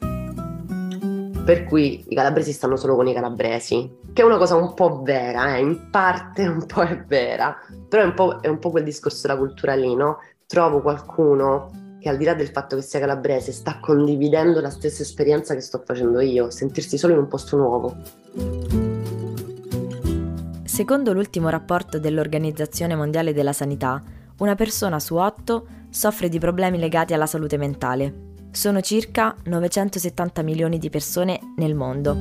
per 1.44 1.64
cui 1.64 2.04
i 2.08 2.14
calabresi 2.14 2.52
stanno 2.52 2.76
solo 2.76 2.96
con 2.96 3.06
i 3.06 3.14
calabresi, 3.14 3.98
che 4.12 4.22
è 4.22 4.24
una 4.24 4.36
cosa 4.36 4.56
un 4.56 4.74
po' 4.74 5.02
vera, 5.02 5.56
eh? 5.56 5.60
in 5.60 5.90
parte 5.90 6.46
un 6.46 6.66
po' 6.66 6.82
è 6.82 7.04
vera, 7.04 7.56
però 7.88 8.02
è 8.02 8.06
un 8.06 8.14
po', 8.14 8.40
è 8.40 8.48
un 8.48 8.58
po' 8.58 8.70
quel 8.70 8.84
discorso 8.84 9.26
della 9.26 9.38
cultura 9.38 9.74
lì, 9.74 9.94
no? 9.94 10.18
Trovo 10.46 10.80
qualcuno 10.80 11.85
che 12.06 12.12
al 12.12 12.18
di 12.18 12.24
là 12.24 12.34
del 12.34 12.50
fatto 12.50 12.76
che 12.76 12.82
sia 12.82 13.00
calabrese 13.00 13.50
sta 13.50 13.80
condividendo 13.80 14.60
la 14.60 14.70
stessa 14.70 15.02
esperienza 15.02 15.54
che 15.54 15.60
sto 15.60 15.82
facendo 15.84 16.20
io, 16.20 16.52
sentirsi 16.52 16.96
solo 16.96 17.14
in 17.14 17.18
un 17.18 17.26
posto 17.26 17.56
nuovo. 17.56 17.96
Secondo 20.62 21.12
l'ultimo 21.12 21.48
rapporto 21.48 21.98
dell'Organizzazione 21.98 22.94
Mondiale 22.94 23.32
della 23.32 23.52
Sanità, 23.52 24.00
una 24.38 24.54
persona 24.54 25.00
su 25.00 25.16
otto 25.16 25.66
soffre 25.90 26.28
di 26.28 26.38
problemi 26.38 26.78
legati 26.78 27.12
alla 27.12 27.26
salute 27.26 27.56
mentale. 27.56 28.34
Sono 28.52 28.80
circa 28.82 29.34
970 29.42 30.42
milioni 30.42 30.78
di 30.78 30.90
persone 30.90 31.40
nel 31.56 31.74
mondo. 31.74 32.12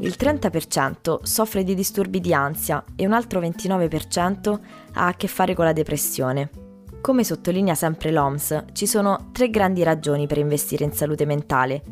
Il 0.00 0.14
30% 0.18 1.18
soffre 1.24 1.62
di 1.62 1.74
disturbi 1.74 2.20
di 2.20 2.32
ansia 2.32 2.82
e 2.96 3.04
un 3.04 3.12
altro 3.12 3.40
29% 3.40 4.58
ha 4.94 5.06
a 5.08 5.14
che 5.14 5.26
fare 5.28 5.54
con 5.54 5.66
la 5.66 5.74
depressione. 5.74 6.67
Come 7.00 7.24
sottolinea 7.24 7.74
sempre 7.74 8.10
l'OMS, 8.10 8.64
ci 8.72 8.86
sono 8.86 9.30
tre 9.32 9.50
grandi 9.50 9.82
ragioni 9.82 10.26
per 10.26 10.38
investire 10.38 10.84
in 10.84 10.92
salute 10.92 11.24
mentale. 11.24 11.82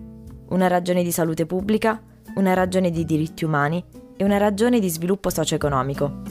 Una 0.48 0.66
ragione 0.66 1.02
di 1.02 1.12
salute 1.12 1.46
pubblica, 1.46 2.02
una 2.34 2.54
ragione 2.54 2.90
di 2.90 3.04
diritti 3.04 3.44
umani 3.44 3.82
e 4.16 4.24
una 4.24 4.36
ragione 4.36 4.78
di 4.80 4.90
sviluppo 4.90 5.30
socio-economico. 5.30 6.22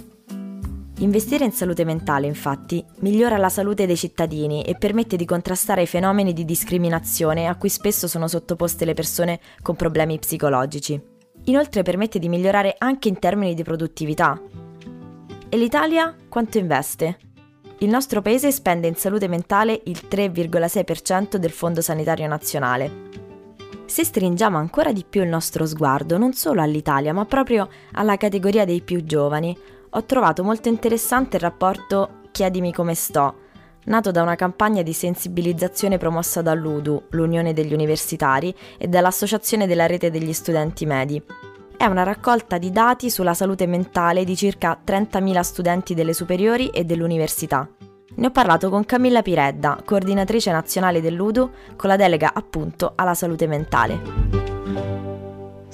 Investire 1.00 1.46
in 1.46 1.52
salute 1.52 1.84
mentale, 1.84 2.28
infatti, 2.28 2.84
migliora 3.00 3.38
la 3.38 3.50
salute 3.50 3.86
dei 3.86 3.98
cittadini 3.98 4.64
e 4.64 4.76
permette 4.76 5.16
di 5.16 5.26
contrastare 5.26 5.82
i 5.82 5.88
fenomeni 5.88 6.34
di 6.34 6.46
discriminazione 6.46 7.48
a 7.48 7.56
cui 7.56 7.70
spesso 7.70 8.08
sono 8.08 8.28
sottoposte 8.28 8.86
le 8.86 8.94
persone 8.94 9.40
con 9.62 9.76
problemi 9.76 10.20
psicologici. 10.20 11.02
Inoltre 11.46 11.82
permette 11.82 12.20
di 12.20 12.30
migliorare 12.30 12.76
anche 12.78 13.08
in 13.08 13.20
termini 13.20 13.54
di 13.56 13.64
produttività. 13.64 14.40
E 15.50 15.58
l'Italia 15.58 16.16
quanto 16.30 16.58
investe? 16.60 17.25
Il 17.80 17.90
nostro 17.90 18.22
paese 18.22 18.54
spende 18.54 18.88
in 18.88 18.96
salute 18.96 19.28
mentale 19.28 19.82
il 19.86 20.08
3,6% 20.10 21.36
del 21.36 21.52
Fondo 21.52 21.82
Sanitario 21.82 22.26
Nazionale. 22.26 22.90
Se 23.86 24.06
stringiamo 24.06 24.58
ancora 24.58 24.94
di 24.94 25.04
più 25.08 25.22
il 25.22 25.28
nostro 25.28 25.66
sguardo 25.66 26.18
non 26.18 26.32
solo 26.32 26.62
all'Italia, 26.62 27.14
ma 27.14 27.26
proprio 27.26 27.68
alla 27.92 28.16
categoria 28.16 28.64
dei 28.64 28.82
più 28.82 29.04
giovani, 29.04 29.56
ho 29.90 30.06
trovato 30.06 30.42
molto 30.42 30.70
interessante 30.70 31.36
il 31.36 31.42
rapporto 31.42 32.22
Chiedimi 32.32 32.72
come 32.72 32.96
sto, 32.96 33.36
nato 33.86 34.12
da 34.12 34.22
una 34.22 34.36
campagna 34.36 34.82
di 34.82 34.94
sensibilizzazione 34.94 35.98
promossa 35.98 36.42
dall'UDU, 36.42 37.04
l'Unione 37.10 37.52
degli 37.52 37.74
Universitari, 37.74 38.56
e 38.78 38.88
dall'Associazione 38.88 39.68
della 39.68 39.86
Rete 39.86 40.10
degli 40.10 40.34
Studenti 40.34 40.86
Medi. 40.86 41.22
È 41.78 41.86
una 41.86 42.04
raccolta 42.04 42.58
di 42.58 42.72
dati 42.72 43.10
sulla 43.10 43.34
salute 43.34 43.68
mentale 43.68 44.24
di 44.24 44.36
circa 44.36 44.80
30.000 44.84 45.40
studenti 45.42 45.94
delle 45.94 46.14
superiori 46.14 46.70
e 46.70 46.86
dell'università. 46.86 47.68
Ne 48.16 48.28
ho 48.28 48.32
parlato 48.32 48.70
con 48.70 48.86
Camilla 48.86 49.22
Piredda, 49.22 49.82
coordinatrice 49.84 50.52
nazionale 50.52 51.02
dell'UDU, 51.02 51.52
con 51.76 51.90
la 51.90 51.98
delega 51.98 52.32
appunto 52.34 52.94
alla 52.96 53.14
salute 53.14 53.46
mentale. 53.46 54.46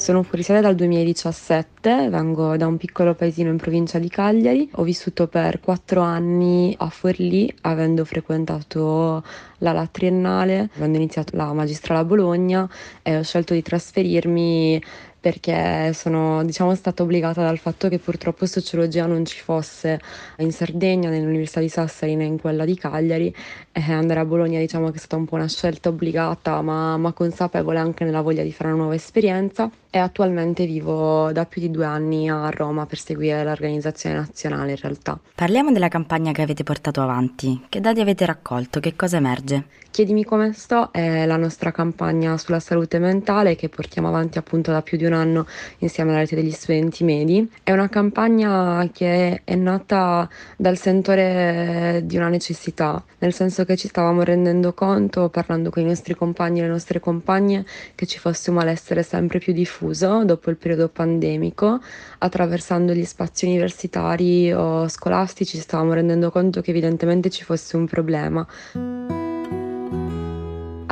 Sono 0.01 0.23
fuori 0.23 0.41
sede 0.41 0.61
dal 0.61 0.73
2017, 0.73 2.09
vengo 2.09 2.57
da 2.57 2.65
un 2.65 2.77
piccolo 2.77 3.13
paesino 3.13 3.51
in 3.51 3.57
provincia 3.57 3.99
di 3.99 4.09
Cagliari. 4.09 4.67
Ho 4.73 4.83
vissuto 4.83 5.27
per 5.27 5.59
quattro 5.59 6.01
anni 6.01 6.73
a 6.79 6.89
Forlì, 6.89 7.53
avendo 7.61 8.03
frequentato 8.03 9.23
la, 9.59 9.71
la 9.71 9.85
triennale, 9.85 10.71
avendo 10.75 10.97
iniziato 10.97 11.35
la 11.37 11.53
magistrale 11.53 11.99
a 11.99 12.05
Bologna 12.05 12.67
e 13.03 13.15
ho 13.15 13.21
scelto 13.21 13.53
di 13.53 13.61
trasferirmi 13.61 14.81
perché 15.21 15.93
sono 15.93 16.43
diciamo, 16.43 16.73
stata 16.75 17.03
obbligata 17.03 17.43
dal 17.43 17.59
fatto 17.59 17.87
che 17.89 17.99
purtroppo 17.99 18.47
sociologia 18.47 19.05
non 19.05 19.23
ci 19.23 19.39
fosse 19.39 19.99
in 20.39 20.51
Sardegna, 20.51 21.09
nell'Università 21.09 21.59
di 21.59 21.69
Sassari 21.69 22.15
né 22.15 22.25
in 22.25 22.39
quella 22.39 22.65
di 22.65 22.75
Cagliari. 22.75 23.33
E 23.71 23.91
andare 23.91 24.19
a 24.19 24.25
Bologna 24.25 24.59
diciamo 24.59 24.89
che 24.89 24.97
è 24.97 24.99
stata 24.99 25.17
un 25.17 25.25
po' 25.25 25.35
una 25.35 25.47
scelta 25.47 25.89
obbligata 25.89 26.61
ma, 26.61 26.97
ma 26.97 27.13
consapevole 27.13 27.79
anche 27.79 28.03
nella 28.03 28.21
voglia 28.21 28.43
di 28.43 28.51
fare 28.51 28.69
una 28.69 28.79
nuova 28.79 28.95
esperienza 28.95 29.71
e 29.93 29.99
attualmente 29.99 30.65
vivo 30.65 31.33
da 31.33 31.45
più 31.45 31.59
di 31.59 31.69
due 31.69 31.83
anni 31.83 32.29
a 32.29 32.49
Roma 32.49 32.85
per 32.85 32.97
seguire 32.97 33.43
l'organizzazione 33.43 34.15
nazionale 34.15 34.71
in 34.71 34.77
realtà. 34.77 35.19
Parliamo 35.35 35.73
della 35.73 35.89
campagna 35.89 36.31
che 36.31 36.41
avete 36.41 36.63
portato 36.63 37.01
avanti. 37.01 37.65
Che 37.67 37.81
dati 37.81 37.99
avete 37.99 38.25
raccolto? 38.25 38.79
Che 38.79 38.95
cosa 38.95 39.17
emerge? 39.17 39.65
Chiedimi 39.91 40.23
come 40.23 40.53
sto 40.53 40.93
è 40.93 41.25
la 41.25 41.35
nostra 41.35 41.71
campagna 41.71 42.37
sulla 42.37 42.61
salute 42.61 42.97
mentale 42.99 43.57
che 43.57 43.67
portiamo 43.67 44.07
avanti 44.07 44.37
appunto 44.37 44.71
da 44.71 44.81
più 44.81 44.97
di 44.97 45.03
un 45.03 45.11
anno 45.11 45.45
insieme 45.79 46.11
alla 46.11 46.19
rete 46.19 46.35
degli 46.35 46.51
studenti 46.51 47.03
medi. 47.03 47.51
È 47.61 47.73
una 47.73 47.89
campagna 47.89 48.87
che 48.93 49.41
è 49.43 49.55
nata 49.55 50.29
dal 50.55 50.77
sentore 50.77 52.03
di 52.05 52.15
una 52.15 52.29
necessità, 52.29 53.03
nel 53.17 53.33
senso 53.33 53.65
che 53.65 53.75
ci 53.75 53.89
stavamo 53.89 54.23
rendendo 54.23 54.73
conto, 54.73 55.27
parlando 55.27 55.69
con 55.69 55.83
i 55.83 55.85
nostri 55.85 56.15
compagni 56.15 56.59
e 56.59 56.61
le 56.63 56.69
nostre 56.69 57.01
compagne, 57.01 57.65
che 57.93 58.05
ci 58.05 58.17
fosse 58.17 58.49
un 58.51 58.55
malessere 58.55 59.03
sempre 59.03 59.39
più 59.39 59.51
diffuso 59.51 59.80
diffuso 59.81 60.23
dopo 60.23 60.51
il 60.51 60.57
periodo 60.57 60.89
pandemico, 60.89 61.79
attraversando 62.19 62.93
gli 62.93 63.03
spazi 63.03 63.45
universitari 63.45 64.53
o 64.53 64.87
scolastici, 64.87 65.57
stavamo 65.57 65.93
rendendo 65.93 66.29
conto 66.29 66.61
che 66.61 66.69
evidentemente 66.69 67.29
ci 67.31 67.43
fosse 67.43 67.75
un 67.75 67.87
problema. 67.87 68.45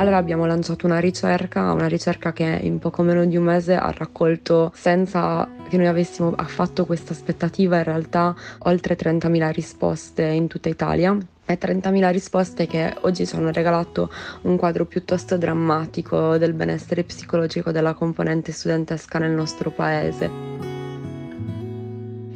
Allora 0.00 0.16
abbiamo 0.16 0.46
lanciato 0.46 0.86
una 0.86 0.98
ricerca, 0.98 1.72
una 1.72 1.86
ricerca 1.86 2.32
che 2.32 2.58
in 2.62 2.78
poco 2.78 3.02
meno 3.02 3.26
di 3.26 3.36
un 3.36 3.44
mese 3.44 3.76
ha 3.76 3.92
raccolto, 3.94 4.72
senza 4.74 5.46
che 5.68 5.76
noi 5.76 5.88
avessimo 5.88 6.32
affatto 6.34 6.86
questa 6.86 7.12
aspettativa, 7.12 7.76
in 7.76 7.84
realtà 7.84 8.34
oltre 8.60 8.96
30.000 8.96 9.52
risposte 9.52 10.22
in 10.22 10.46
tutta 10.46 10.70
Italia 10.70 11.14
e 11.44 11.58
30.000 11.58 12.12
risposte 12.12 12.66
che 12.66 12.96
oggi 13.02 13.26
ci 13.26 13.36
hanno 13.36 13.50
regalato 13.52 14.10
un 14.44 14.56
quadro 14.56 14.86
piuttosto 14.86 15.36
drammatico 15.36 16.38
del 16.38 16.54
benessere 16.54 17.04
psicologico 17.04 17.70
della 17.70 17.92
componente 17.92 18.52
studentesca 18.52 19.18
nel 19.18 19.32
nostro 19.32 19.70
paese. 19.70 20.30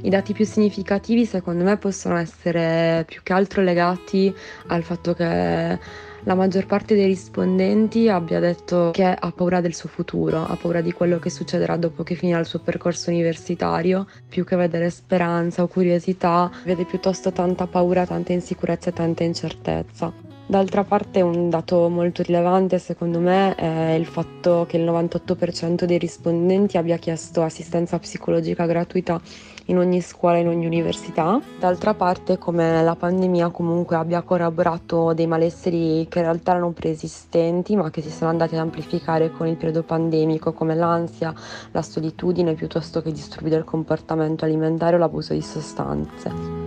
I 0.02 0.11
dati 0.11 0.35
più 0.35 0.44
significativi 0.44 1.25
secondo 1.25 1.64
me 1.64 1.78
possono 1.78 2.18
essere 2.18 3.04
più 3.06 3.23
che 3.23 3.33
altro 3.33 3.62
legati 3.62 4.35
al 4.66 4.83
fatto 4.83 5.14
che 5.14 5.78
la 6.25 6.35
maggior 6.35 6.64
parte 6.64 6.95
dei 6.95 7.07
rispondenti 7.07 8.09
abbia 8.09 8.40
detto 8.40 8.90
che 8.93 9.04
ha 9.04 9.33
paura 9.33 9.61
del 9.61 9.75
suo 9.75 9.90
futuro, 9.90 10.45
ha 10.45 10.57
paura 10.57 10.81
di 10.81 10.93
quello 10.93 11.19
che 11.19 11.28
succederà 11.28 11.76
dopo 11.76 12.02
che 12.02 12.14
finirà 12.14 12.38
il 12.38 12.47
suo 12.47 12.61
percorso 12.61 13.11
universitario, 13.11 14.07
più 14.26 14.45
che 14.45 14.57
vedere 14.57 14.88
speranza 14.88 15.62
o 15.62 15.66
curiosità, 15.66 16.50
vede 16.64 16.87
piuttosto 16.87 17.31
tanta 17.31 17.66
paura, 17.66 18.07
tanta 18.07 18.33
insicurezza 18.33 18.88
e 18.88 18.93
tanta 18.95 19.23
incertezza. 19.23 20.12
D'altra 20.47 20.85
parte 20.85 21.23
un 21.23 21.49
dato 21.49 21.88
molto 21.88 22.23
rilevante 22.23 22.78
secondo 22.78 23.19
me 23.19 23.54
è 23.54 23.93
il 23.93 24.04
fatto 24.04 24.66
che 24.69 24.76
il 24.76 24.85
98% 24.85 25.85
dei 25.85 25.97
rispondenti 25.97 26.76
abbia 26.76 26.99
chiesto 26.99 27.43
assistenza 27.43 27.99
psicologica 27.99 28.66
gratuita 28.66 29.21
in 29.66 29.78
ogni 29.78 30.00
scuola, 30.00 30.38
in 30.38 30.49
ogni 30.49 30.66
università. 30.66 31.40
D'altra 31.59 31.94
parte 31.94 32.38
come 32.38 32.83
la 32.83 32.97
pandemia 32.97 33.49
comunque 33.50 33.97
abbia 33.97 34.23
corroborato 34.23 35.12
dei 35.14 35.26
malesseri 35.26 36.06
che 36.09 36.18
in 36.18 36.25
realtà 36.25 36.52
erano 36.52 36.71
preesistenti 36.73 37.76
ma 37.76 37.90
che 37.90 38.02
si 38.02 38.11
sono 38.11 38.30
andati 38.30 38.54
ad 38.54 38.61
amplificare 38.61 39.30
con 39.30 39.47
il 39.47 39.56
periodo 39.56 39.83
pandemico 39.83 40.52
come 40.52 40.75
l'ansia, 40.75 41.33
la 41.71 41.83
solitudine 41.83 42.54
piuttosto 42.54 43.00
che 43.02 43.12
disturbi 43.12 43.50
del 43.50 43.64
comportamento 43.64 44.44
alimentare 44.44 44.97
o 44.97 44.99
l'abuso 44.99 45.33
di 45.33 45.42
sostanze. 45.42 46.62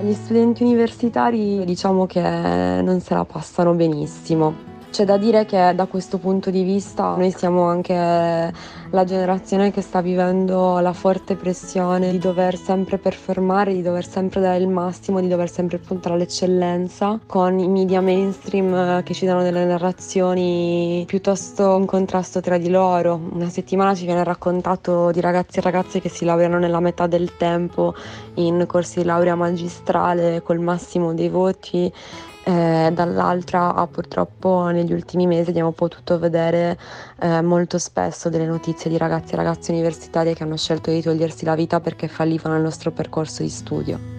Gli 0.00 0.12
studenti 0.12 0.62
universitari 0.62 1.64
diciamo 1.64 2.06
che 2.06 2.20
non 2.20 3.00
se 3.00 3.14
la 3.14 3.24
passano 3.24 3.74
benissimo. 3.74 4.67
C'è 4.90 5.04
da 5.04 5.18
dire 5.18 5.44
che 5.44 5.74
da 5.76 5.86
questo 5.86 6.18
punto 6.18 6.50
di 6.50 6.62
vista 6.64 7.14
noi 7.14 7.30
siamo 7.30 7.64
anche 7.64 7.94
la 7.94 9.04
generazione 9.04 9.70
che 9.70 9.80
sta 9.80 10.00
vivendo 10.00 10.80
la 10.80 10.92
forte 10.92 11.36
pressione 11.36 12.10
di 12.10 12.18
dover 12.18 12.56
sempre 12.56 12.98
performare, 12.98 13.74
di 13.74 13.82
dover 13.82 14.04
sempre 14.04 14.40
dare 14.40 14.58
il 14.58 14.66
massimo, 14.66 15.20
di 15.20 15.28
dover 15.28 15.50
sempre 15.50 15.78
puntare 15.78 16.14
all'eccellenza, 16.14 17.20
con 17.26 17.58
i 17.60 17.68
media 17.68 18.00
mainstream 18.00 19.02
che 19.02 19.14
ci 19.14 19.26
danno 19.26 19.42
delle 19.42 19.64
narrazioni 19.66 21.04
piuttosto 21.06 21.76
in 21.76 21.86
contrasto 21.86 22.40
tra 22.40 22.58
di 22.58 22.70
loro. 22.70 23.20
Una 23.30 23.50
settimana 23.50 23.94
ci 23.94 24.06
viene 24.06 24.24
raccontato 24.24 25.12
di 25.12 25.20
ragazzi 25.20 25.58
e 25.58 25.62
ragazze 25.62 26.00
che 26.00 26.08
si 26.08 26.24
laureano 26.24 26.58
nella 26.58 26.80
metà 26.80 27.06
del 27.06 27.36
tempo 27.36 27.94
in 28.34 28.64
corsi 28.66 29.00
di 29.00 29.04
laurea 29.04 29.36
magistrale 29.36 30.42
col 30.42 30.58
massimo 30.58 31.14
dei 31.14 31.28
voti 31.28 31.92
eh, 32.48 32.90
dall'altra 32.94 33.86
purtroppo 33.92 34.68
negli 34.68 34.94
ultimi 34.94 35.26
mesi 35.26 35.50
abbiamo 35.50 35.72
potuto 35.72 36.18
vedere 36.18 36.78
eh, 37.20 37.42
molto 37.42 37.78
spesso 37.78 38.30
delle 38.30 38.46
notizie 38.46 38.90
di 38.90 38.96
ragazzi 38.96 39.34
e 39.34 39.36
ragazze 39.36 39.70
universitarie 39.70 40.32
che 40.32 40.44
hanno 40.44 40.56
scelto 40.56 40.90
di 40.90 41.02
togliersi 41.02 41.44
la 41.44 41.54
vita 41.54 41.80
perché 41.80 42.08
fallivano 42.08 42.56
il 42.56 42.62
nostro 42.62 42.90
percorso 42.90 43.42
di 43.42 43.50
studio. 43.50 44.17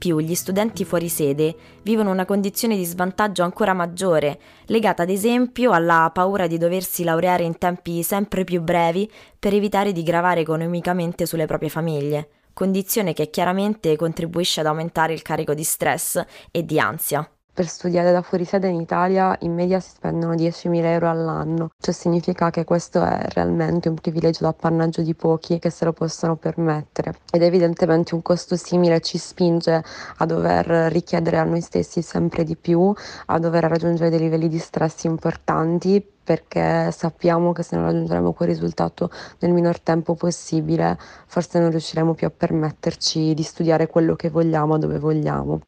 Più 0.00 0.18
gli 0.18 0.34
studenti 0.34 0.86
fuori 0.86 1.10
sede 1.10 1.54
vivono 1.82 2.10
una 2.10 2.24
condizione 2.24 2.74
di 2.74 2.84
svantaggio 2.84 3.42
ancora 3.42 3.74
maggiore, 3.74 4.40
legata 4.64 5.02
ad 5.02 5.10
esempio 5.10 5.72
alla 5.72 6.10
paura 6.12 6.46
di 6.46 6.56
doversi 6.56 7.04
laureare 7.04 7.44
in 7.44 7.58
tempi 7.58 8.02
sempre 8.02 8.44
più 8.44 8.62
brevi 8.62 9.08
per 9.38 9.52
evitare 9.52 9.92
di 9.92 10.02
gravare 10.02 10.40
economicamente 10.40 11.26
sulle 11.26 11.44
proprie 11.44 11.68
famiglie, 11.68 12.30
condizione 12.54 13.12
che 13.12 13.28
chiaramente 13.28 13.94
contribuisce 13.96 14.60
ad 14.60 14.66
aumentare 14.66 15.12
il 15.12 15.20
carico 15.20 15.52
di 15.52 15.64
stress 15.64 16.24
e 16.50 16.64
di 16.64 16.80
ansia. 16.80 17.30
Per 17.52 17.66
studiare 17.66 18.12
da 18.12 18.22
fuori 18.22 18.44
sede 18.44 18.68
in 18.68 18.80
Italia 18.80 19.36
in 19.40 19.52
media 19.52 19.80
si 19.80 19.90
spendono 19.90 20.34
10.000 20.34 20.84
euro 20.84 21.10
all'anno, 21.10 21.70
ciò 21.78 21.90
significa 21.90 22.48
che 22.50 22.64
questo 22.64 23.04
è 23.04 23.26
realmente 23.34 23.88
un 23.88 23.96
privilegio 23.96 24.44
d'appannaggio 24.44 25.02
di 25.02 25.14
pochi 25.14 25.58
che 25.58 25.68
se 25.68 25.84
lo 25.84 25.92
possono 25.92 26.36
permettere 26.36 27.16
ed 27.30 27.42
evidentemente 27.42 28.14
un 28.14 28.22
costo 28.22 28.56
simile 28.56 29.00
ci 29.00 29.18
spinge 29.18 29.82
a 30.18 30.26
dover 30.26 30.92
richiedere 30.92 31.38
a 31.38 31.44
noi 31.44 31.60
stessi 31.60 32.02
sempre 32.02 32.44
di 32.44 32.56
più, 32.56 32.94
a 33.26 33.38
dover 33.38 33.64
raggiungere 33.64 34.10
dei 34.10 34.20
livelli 34.20 34.48
di 34.48 34.58
stress 34.58 35.04
importanti 35.04 36.02
perché 36.22 36.92
sappiamo 36.92 37.50
che 37.50 37.64
se 37.64 37.74
non 37.74 37.86
raggiungeremo 37.86 38.32
quel 38.32 38.48
risultato 38.48 39.10
nel 39.40 39.52
minor 39.52 39.80
tempo 39.80 40.14
possibile 40.14 40.96
forse 41.26 41.58
non 41.58 41.70
riusciremo 41.70 42.14
più 42.14 42.28
a 42.28 42.30
permetterci 42.30 43.34
di 43.34 43.42
studiare 43.42 43.88
quello 43.88 44.14
che 44.14 44.30
vogliamo 44.30 44.78
dove 44.78 45.00
vogliamo. 45.00 45.62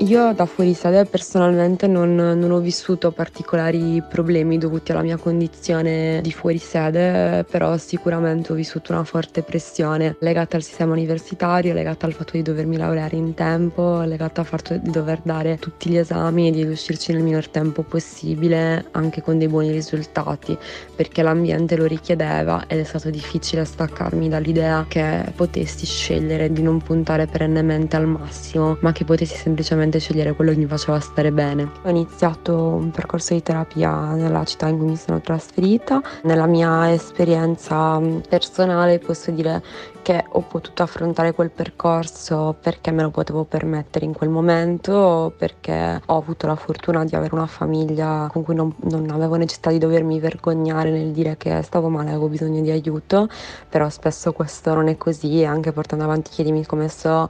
Io 0.00 0.34
da 0.34 0.44
fuori 0.44 0.74
sede 0.74 1.06
personalmente 1.06 1.86
non, 1.86 2.14
non, 2.14 2.50
ho 2.50 2.60
vissuto 2.60 3.12
particolari 3.12 4.02
problemi 4.06 4.58
dovuti 4.58 4.92
alla 4.92 5.00
mia 5.00 5.16
condizione 5.16 6.20
di 6.22 6.30
fuori 6.32 6.58
sede, 6.58 7.46
però 7.50 7.78
sicuramente 7.78 8.52
ho 8.52 8.54
vissuto 8.54 8.92
una 8.92 9.04
forte 9.04 9.42
pressione 9.42 10.16
legata 10.20 10.56
al 10.56 10.62
sistema 10.62 10.92
universitario, 10.92 11.72
legata 11.72 12.04
al 12.04 12.12
fatto 12.12 12.32
di 12.32 12.42
dovermi 12.42 12.76
laureare 12.76 13.16
in 13.16 13.32
tempo, 13.32 14.02
legata 14.02 14.42
al 14.42 14.46
fatto 14.46 14.76
di 14.76 14.90
dover 14.90 15.20
dare 15.22 15.56
tutti 15.56 15.88
gli 15.88 15.96
esami 15.96 16.48
e 16.48 16.50
di 16.50 16.62
riuscirci 16.62 17.12
nel 17.12 17.22
minor 17.22 17.48
tempo 17.48 17.82
possibile, 17.82 18.88
anche 18.90 19.22
con 19.22 19.38
dei 19.38 19.48
buoni 19.48 19.70
risultati, 19.70 20.56
perché 20.94 21.22
l'ambiente 21.22 21.74
lo 21.74 21.86
richiedeva 21.86 22.64
ed 22.66 22.80
è 22.80 22.84
stato 22.84 23.08
difficile 23.08 23.64
staccarmi 23.64 24.28
dall'idea 24.28 24.84
che 24.86 25.32
potessi 25.34 25.86
scegliere 25.86 26.52
di 26.52 26.60
non 26.60 26.82
puntare 26.82 27.26
perennemente 27.26 27.96
al 27.96 28.06
massimo, 28.06 28.76
ma 28.82 28.92
che 28.92 29.06
potessi 29.06 29.36
semplicemente 29.36 29.84
semplicemente 29.86 29.98
scegliere 29.98 30.34
quello 30.34 30.50
che 30.52 30.58
mi 30.58 30.66
faceva 30.66 31.00
stare 31.00 31.32
bene. 31.32 31.70
Ho 31.82 31.88
iniziato 31.88 32.54
un 32.56 32.90
percorso 32.90 33.34
di 33.34 33.42
terapia 33.42 34.12
nella 34.14 34.44
città 34.44 34.68
in 34.68 34.78
cui 34.78 34.86
mi 34.86 34.96
sono 34.96 35.20
trasferita. 35.20 36.02
Nella 36.22 36.46
mia 36.46 36.92
esperienza 36.92 38.00
personale 38.28 38.98
posso 38.98 39.30
dire 39.30 39.62
che 40.02 40.24
ho 40.28 40.40
potuto 40.40 40.82
affrontare 40.82 41.32
quel 41.32 41.50
percorso 41.50 42.54
perché 42.60 42.92
me 42.92 43.02
lo 43.02 43.10
potevo 43.10 43.44
permettere 43.44 44.04
in 44.04 44.12
quel 44.12 44.28
momento, 44.28 45.32
perché 45.36 46.00
ho 46.04 46.16
avuto 46.16 46.46
la 46.46 46.54
fortuna 46.54 47.04
di 47.04 47.16
avere 47.16 47.34
una 47.34 47.46
famiglia 47.46 48.28
con 48.30 48.44
cui 48.44 48.54
non, 48.54 48.72
non 48.82 49.10
avevo 49.10 49.34
necessità 49.34 49.70
di 49.70 49.78
dovermi 49.78 50.20
vergognare 50.20 50.90
nel 50.90 51.10
dire 51.10 51.36
che 51.36 51.60
stavo 51.62 51.88
male, 51.88 52.10
avevo 52.10 52.28
bisogno 52.28 52.60
di 52.60 52.70
aiuto, 52.70 53.28
però 53.68 53.88
spesso 53.88 54.32
questo 54.32 54.74
non 54.74 54.88
è 54.88 54.96
così 54.96 55.40
e 55.40 55.44
anche 55.44 55.72
portando 55.72 56.04
avanti 56.04 56.30
chiedimi 56.30 56.64
come 56.64 56.88
so 56.88 57.28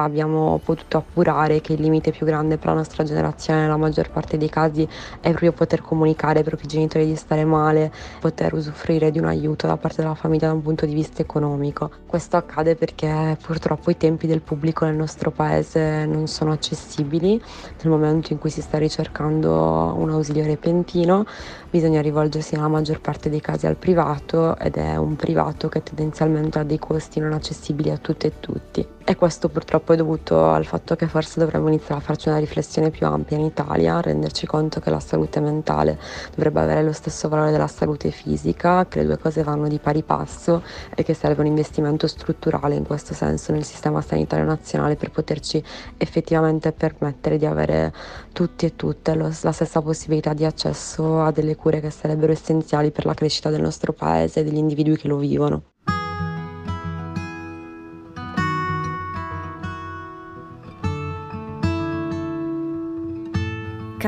abbiamo 0.00 0.60
potuto 0.62 0.98
appurare 0.98 1.60
che 1.60 1.72
il 1.72 1.80
limite 1.80 2.10
più 2.10 2.24
grande 2.24 2.56
per 2.56 2.68
la 2.68 2.74
nostra 2.74 3.04
generazione 3.04 3.62
nella 3.62 3.76
maggior 3.76 4.10
parte 4.10 4.36
dei 4.36 4.48
casi 4.48 4.86
è 5.20 5.28
proprio 5.28 5.52
poter 5.52 5.80
comunicare 5.80 6.38
ai 6.38 6.44
propri 6.44 6.66
genitori 6.66 7.06
di 7.06 7.16
stare 7.16 7.44
male, 7.44 7.92
poter 8.20 8.54
usufruire 8.54 9.10
di 9.10 9.18
un 9.18 9.26
aiuto 9.26 9.66
da 9.66 9.76
parte 9.76 10.02
della 10.02 10.14
famiglia 10.14 10.48
da 10.48 10.52
un 10.54 10.62
punto 10.62 10.86
di 10.86 10.94
vista 10.94 11.22
economico. 11.22 11.90
Questo 12.06 12.36
accade 12.36 12.76
perché 12.76 13.36
purtroppo 13.42 13.90
i 13.90 13.96
tempi 13.96 14.26
del 14.26 14.40
pubblico 14.40 14.84
nel 14.84 14.94
nostro 14.94 15.30
paese 15.30 16.04
non 16.04 16.26
sono 16.26 16.52
accessibili 16.52 17.40
nel 17.82 17.92
momento 17.92 18.32
in 18.32 18.38
cui 18.38 18.50
si 18.50 18.62
sta 18.62 18.78
ricercando 18.78 19.94
un 19.96 20.10
ausilio 20.10 20.44
repentino, 20.44 21.24
bisogna 21.70 22.00
rivolgersi 22.00 22.54
nella 22.54 22.68
maggior 22.68 23.00
parte 23.00 23.28
dei 23.28 23.40
casi 23.40 23.66
al 23.66 23.76
privato 23.76 24.56
ed 24.58 24.76
è 24.76 24.96
un 24.96 25.16
privato 25.16 25.68
che 25.68 25.82
tendenzialmente 25.82 26.58
ha 26.58 26.62
dei 26.64 26.78
costi 26.78 27.20
non 27.20 27.32
accessibili 27.32 27.90
a 27.90 27.96
tutte 27.96 28.28
e 28.28 28.32
tutti. 28.40 28.97
E 29.10 29.16
questo 29.16 29.48
purtroppo 29.48 29.94
è 29.94 29.96
dovuto 29.96 30.50
al 30.50 30.66
fatto 30.66 30.94
che 30.94 31.08
forse 31.08 31.40
dovremmo 31.40 31.68
iniziare 31.68 31.98
a 31.98 32.04
farci 32.04 32.28
una 32.28 32.36
riflessione 32.36 32.90
più 32.90 33.06
ampia 33.06 33.38
in 33.38 33.44
Italia, 33.46 34.02
renderci 34.02 34.44
conto 34.44 34.80
che 34.80 34.90
la 34.90 35.00
salute 35.00 35.40
mentale 35.40 35.98
dovrebbe 36.34 36.60
avere 36.60 36.82
lo 36.82 36.92
stesso 36.92 37.26
valore 37.30 37.50
della 37.50 37.68
salute 37.68 38.10
fisica, 38.10 38.86
che 38.86 38.98
le 38.98 39.06
due 39.06 39.16
cose 39.16 39.42
vanno 39.42 39.66
di 39.66 39.78
pari 39.78 40.02
passo 40.02 40.62
e 40.94 41.04
che 41.04 41.14
serve 41.14 41.40
un 41.40 41.46
investimento 41.46 42.06
strutturale 42.06 42.74
in 42.74 42.84
questo 42.84 43.14
senso 43.14 43.50
nel 43.52 43.64
sistema 43.64 44.02
sanitario 44.02 44.44
nazionale 44.44 44.96
per 44.96 45.10
poterci 45.10 45.64
effettivamente 45.96 46.72
permettere 46.72 47.38
di 47.38 47.46
avere 47.46 47.94
tutti 48.34 48.66
e 48.66 48.76
tutte 48.76 49.14
lo, 49.14 49.32
la 49.40 49.52
stessa 49.52 49.80
possibilità 49.80 50.34
di 50.34 50.44
accesso 50.44 51.22
a 51.22 51.30
delle 51.30 51.56
cure 51.56 51.80
che 51.80 51.88
sarebbero 51.88 52.32
essenziali 52.32 52.90
per 52.90 53.06
la 53.06 53.14
crescita 53.14 53.48
del 53.48 53.62
nostro 53.62 53.94
paese 53.94 54.40
e 54.40 54.44
degli 54.44 54.58
individui 54.58 54.98
che 54.98 55.08
lo 55.08 55.16
vivono. 55.16 55.62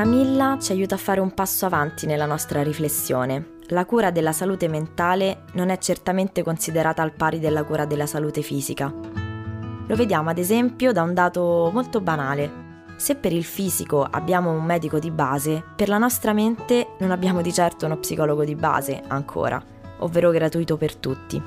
Camilla 0.01 0.57
ci 0.59 0.71
aiuta 0.71 0.95
a 0.95 0.97
fare 0.97 1.19
un 1.19 1.31
passo 1.31 1.67
avanti 1.67 2.07
nella 2.07 2.25
nostra 2.25 2.63
riflessione. 2.63 3.57
La 3.67 3.85
cura 3.85 4.09
della 4.09 4.31
salute 4.31 4.67
mentale 4.67 5.43
non 5.53 5.69
è 5.69 5.77
certamente 5.77 6.41
considerata 6.41 7.03
al 7.03 7.11
pari 7.11 7.37
della 7.37 7.63
cura 7.63 7.85
della 7.85 8.07
salute 8.07 8.41
fisica. 8.41 8.91
Lo 8.91 9.95
vediamo 9.95 10.31
ad 10.31 10.39
esempio 10.39 10.91
da 10.91 11.03
un 11.03 11.13
dato 11.13 11.69
molto 11.71 12.01
banale. 12.01 12.85
Se 12.95 13.13
per 13.13 13.31
il 13.31 13.43
fisico 13.43 14.01
abbiamo 14.01 14.49
un 14.49 14.63
medico 14.63 14.97
di 14.97 15.11
base, 15.11 15.63
per 15.75 15.87
la 15.87 15.99
nostra 15.99 16.33
mente 16.33 16.95
non 16.97 17.11
abbiamo 17.11 17.43
di 17.43 17.53
certo 17.53 17.85
uno 17.85 17.97
psicologo 17.97 18.43
di 18.43 18.55
base 18.55 19.03
ancora, 19.05 19.63
ovvero 19.99 20.31
gratuito 20.31 20.77
per 20.77 20.95
tutti. 20.95 21.39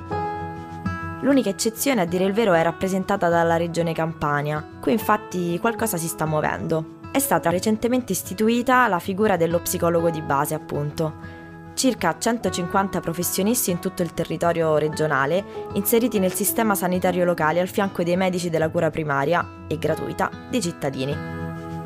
L'unica 1.23 1.49
eccezione, 1.49 1.99
a 1.99 2.05
dire 2.05 2.23
il 2.23 2.31
vero, 2.31 2.53
è 2.53 2.63
rappresentata 2.63 3.27
dalla 3.27 3.57
regione 3.57 3.91
Campania. 3.91 4.65
Qui 4.79 4.93
infatti 4.93 5.59
qualcosa 5.59 5.97
si 5.97 6.07
sta 6.07 6.25
muovendo 6.25 6.94
è 7.15 7.19
stata 7.19 7.49
recentemente 7.49 8.11
istituita 8.11 8.89
la 8.89 8.99
figura 8.99 9.37
dello 9.37 9.61
psicologo 9.61 10.09
di 10.09 10.21
base, 10.21 10.53
appunto. 10.53 11.13
Circa 11.73 12.17
150 12.19 12.99
professionisti 12.99 13.71
in 13.71 13.79
tutto 13.79 14.01
il 14.01 14.13
territorio 14.13 14.75
regionale, 14.75 15.41
inseriti 15.75 16.19
nel 16.19 16.33
sistema 16.33 16.75
sanitario 16.75 17.23
locale 17.23 17.61
al 17.61 17.69
fianco 17.69 18.03
dei 18.03 18.17
medici 18.17 18.49
della 18.49 18.67
cura 18.67 18.89
primaria 18.89 19.63
e 19.69 19.77
gratuita 19.77 20.29
dei 20.49 20.61
cittadini. 20.61 21.15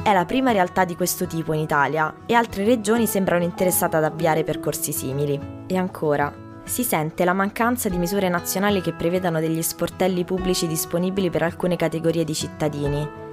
È 0.01 0.11
la 0.11 0.25
prima 0.25 0.51
realtà 0.51 0.83
di 0.83 0.95
questo 0.95 1.27
tipo 1.27 1.53
in 1.53 1.59
Italia 1.59 2.11
e 2.25 2.33
altre 2.33 2.65
regioni 2.65 3.05
sembrano 3.05 3.43
interessate 3.43 3.97
ad 3.97 4.05
avviare 4.05 4.43
percorsi 4.43 4.91
simili. 4.91 5.39
E 5.67 5.77
ancora, 5.77 6.33
si 6.63 6.83
sente 6.83 7.23
la 7.23 7.33
mancanza 7.33 7.87
di 7.87 7.99
misure 7.99 8.29
nazionali 8.29 8.81
che 8.81 8.93
prevedano 8.93 9.39
degli 9.39 9.61
sportelli 9.61 10.23
pubblici 10.25 10.65
disponibili 10.65 11.29
per 11.29 11.43
alcune 11.43 11.75
categorie 11.75 12.23
di 12.23 12.33
cittadini, 12.33 13.28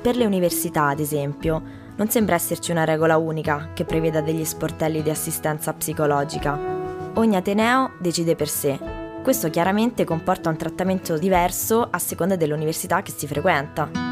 per 0.00 0.16
le 0.16 0.24
università, 0.24 0.88
ad 0.88 1.00
esempio, 1.00 1.62
non 1.96 2.08
sembra 2.08 2.34
esserci 2.34 2.70
una 2.70 2.84
regola 2.84 3.18
unica 3.18 3.70
che 3.74 3.84
preveda 3.84 4.20
degli 4.20 4.44
sportelli 4.44 5.02
di 5.02 5.10
assistenza 5.10 5.72
psicologica. 5.74 6.58
Ogni 7.14 7.36
Ateneo 7.36 7.92
decide 7.98 8.34
per 8.34 8.48
sé. 8.48 8.78
Questo 9.22 9.50
chiaramente 9.50 10.04
comporta 10.04 10.48
un 10.48 10.56
trattamento 10.56 11.18
diverso 11.18 11.86
a 11.90 11.98
seconda 11.98 12.36
dell'università 12.36 13.02
che 13.02 13.12
si 13.14 13.26
frequenta. 13.26 14.09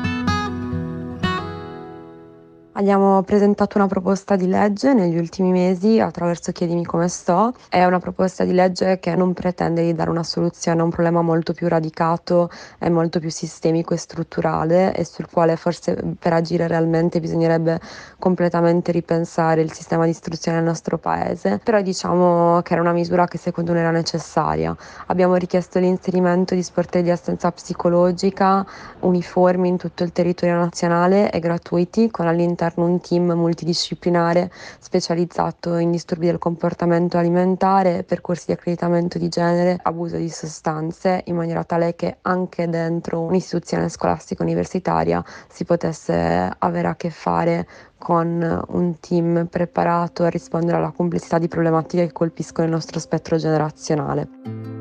Abbiamo 2.79 3.23
presentato 3.25 3.77
una 3.77 3.89
proposta 3.89 4.37
di 4.37 4.47
legge 4.47 4.95
negli 4.95 5.19
ultimi 5.19 5.51
mesi 5.51 5.99
attraverso 5.99 6.53
Chiedimi 6.53 6.85
come 6.85 7.09
sto. 7.09 7.53
È 7.69 7.85
una 7.85 7.99
proposta 7.99 8.45
di 8.45 8.53
legge 8.53 9.01
che 9.01 9.17
non 9.17 9.33
pretende 9.33 9.83
di 9.83 9.93
dare 9.95 10.11
una 10.11 10.23
soluzione 10.23 10.81
a 10.81 10.85
un 10.85 10.91
problema 10.91 11.21
molto 11.21 11.53
più 11.53 11.67
radicato 11.67 12.49
e 12.79 12.89
molto 12.89 13.19
più 13.19 13.31
sistemico 13.31 13.95
e 13.95 13.97
strutturale 13.97 14.95
e 14.95 15.05
sul 15.05 15.27
quale 15.29 15.57
forse 15.57 16.01
per 16.17 16.33
agire 16.33 16.69
realmente 16.69 17.19
bisognerebbe 17.19 17.81
completamente 18.17 18.93
ripensare 18.93 19.61
il 19.61 19.73
sistema 19.73 20.05
di 20.05 20.11
istruzione 20.11 20.59
del 20.59 20.67
nostro 20.69 20.99
paese. 20.99 21.61
Però 21.61 21.81
diciamo 21.81 22.61
che 22.63 22.75
era 22.75 22.83
una 22.83 22.93
misura 22.93 23.27
che 23.27 23.39
secondo 23.39 23.73
noi 23.73 23.81
era 23.81 23.91
necessaria. 23.91 24.73
Abbiamo 25.07 25.35
richiesto 25.35 25.81
l'inserimento 25.81 26.55
di 26.55 26.63
sportelli 26.63 27.07
di 27.07 27.11
assistenza 27.11 27.51
psicologica 27.51 28.65
uniformi 29.01 29.67
in 29.67 29.79
tutto 29.79 30.05
il 30.05 30.13
territorio 30.13 30.55
nazionale 30.55 31.33
e 31.33 31.41
gratuiti 31.41 32.09
con 32.13 32.29
all'interno 32.29 32.67
all'interno 32.69 32.85
un 32.85 33.01
team 33.01 33.33
multidisciplinare 33.33 34.51
specializzato 34.79 35.77
in 35.77 35.91
disturbi 35.91 36.27
del 36.27 36.39
comportamento 36.39 37.17
alimentare, 37.17 38.05
percorsi 38.05 38.47
di 38.47 38.53
accreditamento 38.53 39.19
di 39.19 39.29
genere, 39.29 39.79
abuso 39.83 40.17
di 40.17 40.29
sostanze, 40.29 41.23
in 41.27 41.37
maniera 41.37 41.65
tale 41.65 41.95
che 41.95 42.19
anche 42.23 42.69
dentro 42.69 43.21
un'istituzione 43.21 43.89
scolastica 43.89 44.43
universitaria 44.43 45.25
si 45.49 45.65
potesse 45.65 46.51
avere 46.59 46.89
a 46.89 46.97
che 46.97 47.11
fare 47.11 47.67
con 47.99 48.65
un 48.69 49.01
team 49.01 49.47
preparato 49.51 50.23
a 50.25 50.29
rispondere 50.29 50.77
alla 50.77 50.93
complessità 50.93 51.39
di 51.39 51.49
problematiche 51.49 52.07
che 52.07 52.13
colpiscono 52.13 52.67
il 52.67 52.73
nostro 52.73 53.01
spettro 53.01 53.37
generazionale. 53.37 54.78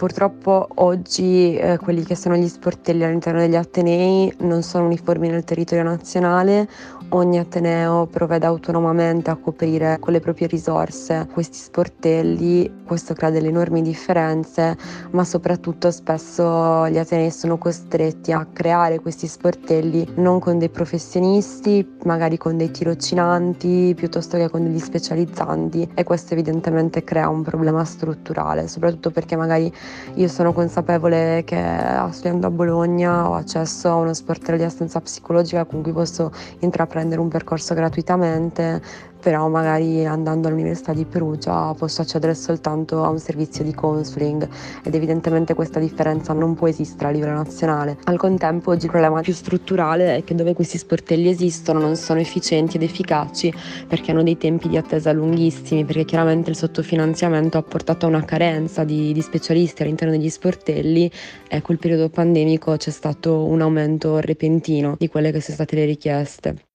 Purtroppo 0.00 0.66
oggi 0.76 1.56
eh, 1.56 1.76
quelli 1.76 2.02
che 2.04 2.14
sono 2.14 2.34
gli 2.34 2.48
sportelli 2.48 3.04
all'interno 3.04 3.40
degli 3.40 3.54
Atenei 3.54 4.34
non 4.38 4.62
sono 4.62 4.86
uniformi 4.86 5.28
nel 5.28 5.44
territorio 5.44 5.84
nazionale, 5.84 6.66
ogni 7.10 7.38
Ateneo 7.38 8.06
provvede 8.06 8.46
autonomamente 8.46 9.28
a 9.28 9.36
coprire 9.36 9.98
con 10.00 10.14
le 10.14 10.20
proprie 10.20 10.46
risorse 10.46 11.28
questi 11.30 11.58
sportelli, 11.58 12.84
questo 12.86 13.12
crea 13.12 13.28
delle 13.28 13.48
enormi 13.48 13.82
differenze, 13.82 14.74
ma 15.10 15.22
soprattutto 15.22 15.90
spesso 15.90 16.88
gli 16.88 16.96
Atenei 16.96 17.30
sono 17.30 17.58
costretti 17.58 18.32
a 18.32 18.46
creare 18.50 19.00
questi 19.00 19.26
sportelli 19.26 20.14
non 20.14 20.38
con 20.38 20.58
dei 20.58 20.70
professionisti, 20.70 21.86
magari 22.04 22.38
con 22.38 22.56
dei 22.56 22.70
tirocinanti 22.70 23.92
piuttosto 23.94 24.38
che 24.38 24.48
con 24.48 24.62
degli 24.64 24.78
specializzanti. 24.78 25.90
E 25.92 26.04
questo 26.04 26.32
evidentemente 26.32 27.04
crea 27.04 27.28
un 27.28 27.42
problema 27.42 27.84
strutturale, 27.84 28.66
soprattutto 28.66 29.10
perché 29.10 29.36
magari 29.36 29.70
io 30.14 30.28
sono 30.28 30.52
consapevole 30.52 31.42
che 31.44 31.62
studiando 32.10 32.46
a 32.46 32.50
Bologna 32.50 33.28
ho 33.28 33.34
accesso 33.34 33.88
a 33.88 33.94
uno 33.94 34.12
sportello 34.12 34.56
di 34.56 34.64
assistenza 34.64 35.00
psicologica 35.00 35.64
con 35.64 35.82
cui 35.82 35.92
posso 35.92 36.32
intraprendere 36.60 37.20
un 37.20 37.28
percorso 37.28 37.74
gratuitamente 37.74 38.82
però 39.20 39.48
magari 39.48 40.04
andando 40.06 40.48
all'Università 40.48 40.92
di 40.92 41.04
Perugia 41.04 41.74
posso 41.74 42.02
accedere 42.02 42.34
soltanto 42.34 43.04
a 43.04 43.08
un 43.08 43.18
servizio 43.18 43.62
di 43.62 43.74
counseling 43.74 44.48
ed 44.82 44.94
evidentemente 44.94 45.54
questa 45.54 45.78
differenza 45.78 46.32
non 46.32 46.54
può 46.54 46.66
esistere 46.68 47.08
a 47.08 47.10
livello 47.12 47.34
nazionale. 47.34 47.98
Al 48.04 48.16
contempo 48.16 48.70
oggi 48.70 48.86
il 48.86 48.90
problema 48.90 49.20
più 49.20 49.32
strutturale 49.32 50.16
è 50.16 50.24
che 50.24 50.34
dove 50.34 50.54
questi 50.54 50.78
sportelli 50.78 51.28
esistono 51.28 51.78
non 51.78 51.96
sono 51.96 52.20
efficienti 52.20 52.76
ed 52.76 52.82
efficaci 52.82 53.52
perché 53.86 54.10
hanno 54.10 54.22
dei 54.22 54.38
tempi 54.38 54.68
di 54.68 54.76
attesa 54.76 55.12
lunghissimi, 55.12 55.84
perché 55.84 56.04
chiaramente 56.04 56.50
il 56.50 56.56
sottofinanziamento 56.56 57.58
ha 57.58 57.62
portato 57.62 58.06
a 58.06 58.08
una 58.08 58.24
carenza 58.24 58.84
di, 58.84 59.12
di 59.12 59.20
specialisti 59.20 59.82
all'interno 59.82 60.16
degli 60.16 60.30
sportelli 60.30 61.10
e 61.48 61.62
col 61.62 61.78
periodo 61.78 62.08
pandemico 62.08 62.76
c'è 62.76 62.90
stato 62.90 63.44
un 63.44 63.60
aumento 63.60 64.18
repentino 64.20 64.96
di 64.98 65.08
quelle 65.08 65.30
che 65.30 65.40
sono 65.40 65.56
state 65.56 65.76
le 65.76 65.84
richieste. 65.84 66.69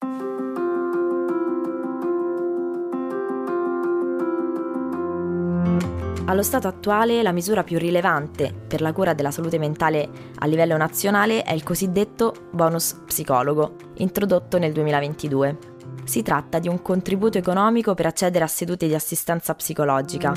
Allo 6.27 6.41
stato 6.41 6.67
attuale 6.67 7.21
la 7.21 7.31
misura 7.31 7.63
più 7.63 7.77
rilevante 7.77 8.51
per 8.51 8.81
la 8.81 8.91
cura 8.93 9.13
della 9.13 9.29
salute 9.29 9.59
mentale 9.59 10.09
a 10.39 10.47
livello 10.47 10.75
nazionale 10.75 11.43
è 11.43 11.53
il 11.53 11.61
cosiddetto 11.61 12.33
bonus 12.51 12.99
psicologo, 13.05 13.75
introdotto 13.97 14.57
nel 14.57 14.73
2022. 14.73 15.57
Si 16.03 16.23
tratta 16.23 16.57
di 16.57 16.67
un 16.67 16.81
contributo 16.81 17.38
economico 17.38 17.93
per 17.93 18.07
accedere 18.07 18.43
a 18.43 18.47
sedute 18.47 18.88
di 18.88 18.95
assistenza 18.95 19.53
psicologica. 19.53 20.33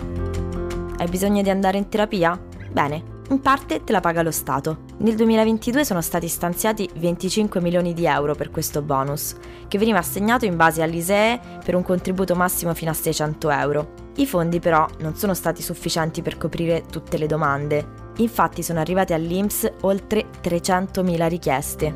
Hai 0.99 1.09
bisogno 1.09 1.41
di 1.41 1.49
andare 1.49 1.79
in 1.79 1.89
terapia? 1.89 2.39
Bene, 2.71 3.18
in 3.31 3.41
parte 3.41 3.85
te 3.85 3.93
la 3.93 4.01
paga 4.01 4.23
lo 4.23 4.31
Stato. 4.31 4.79
Nel 4.99 5.15
2022 5.15 5.85
sono 5.85 6.01
stati 6.01 6.29
stanziati 6.29 6.89
25 6.97 7.61
milioni 7.61 7.93
di 7.93 8.07
euro 8.07 8.35
per 8.35 8.51
questo 8.51 8.81
bonus, 8.81 9.35
che 9.69 9.79
veniva 9.79 9.99
assegnato 9.99 10.47
in 10.47 10.57
base 10.57 10.83
all'ISEE 10.83 11.41
per 11.63 11.75
un 11.75 11.83
contributo 11.83 12.35
massimo 12.35 12.73
fino 12.73 12.91
a 12.91 12.95
600 12.95 13.51
euro. 13.51 13.93
I 14.17 14.27
fondi 14.27 14.61
però 14.61 14.87
non 15.01 15.15
sono 15.15 15.35
stati 15.35 15.63
sufficienti 15.63 16.23
per 16.23 16.39
coprire 16.39 16.85
tutte 16.91 17.19
le 17.19 17.27
domande. 17.27 18.07
Infatti 18.17 18.63
sono 18.63 18.81
arrivate 18.81 19.13
all'INPS 19.13 19.73
oltre 19.83 20.27
300.000 20.43 21.29
richieste. 21.29 21.95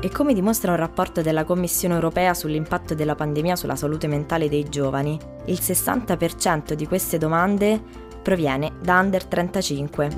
E 0.00 0.10
come 0.10 0.34
dimostra 0.34 0.72
un 0.72 0.76
rapporto 0.76 1.22
della 1.22 1.44
Commissione 1.44 1.94
europea 1.94 2.34
sull'impatto 2.34 2.94
della 2.94 3.14
pandemia 3.14 3.56
sulla 3.56 3.76
salute 3.76 4.06
mentale 4.06 4.48
dei 4.48 4.68
giovani, 4.68 5.18
il 5.46 5.58
60% 5.60 6.74
di 6.74 6.86
queste 6.86 7.18
domande 7.18 8.06
proviene 8.28 8.72
da 8.82 8.98
under 9.00 9.24
35. 9.24 10.08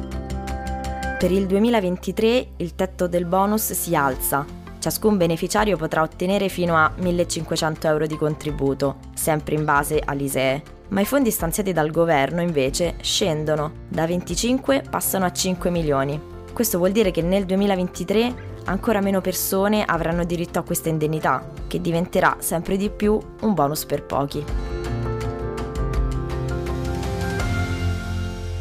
Per 1.17 1.31
il 1.31 1.47
2023 1.47 2.49
il 2.57 2.75
tetto 2.75 3.07
del 3.07 3.25
bonus 3.25 3.73
si 3.73 3.95
alza 3.95 4.59
Ciascun 4.81 5.19
beneficiario 5.19 5.77
potrà 5.77 6.01
ottenere 6.01 6.49
fino 6.49 6.75
a 6.75 6.91
1.500 6.99 7.87
euro 7.87 8.07
di 8.07 8.17
contributo, 8.17 8.97
sempre 9.15 9.55
in 9.55 9.65
base 9.65 10.01
all'ISEE. 10.03 10.63
Ma 10.89 11.03
i 11.03 11.05
fondi 11.05 11.31
stanziati 11.31 11.75
dal 11.75 11.91
governo 11.91 12.41
invece 12.41 12.95
scendono, 13.03 13.73
da 13.87 14.07
25 14.07 14.85
passano 14.89 15.27
a 15.27 15.33
5 15.33 15.69
milioni. 15.69 16.19
Questo 16.53 16.79
vuol 16.79 16.93
dire 16.93 17.11
che 17.11 17.21
nel 17.21 17.45
2023 17.45 18.49
ancora 18.65 19.03
meno 19.03 19.21
persone 19.21 19.85
avranno 19.85 20.25
diritto 20.25 20.59
a 20.59 20.63
questa 20.63 20.89
indennità, 20.89 21.47
che 21.69 21.81
diventerà 21.81 22.39
sempre 22.41 22.79
di 22.79 22.89
più 22.89 23.21
un 23.43 23.53
bonus 23.53 23.85
per 23.85 24.05
pochi. 24.05 24.70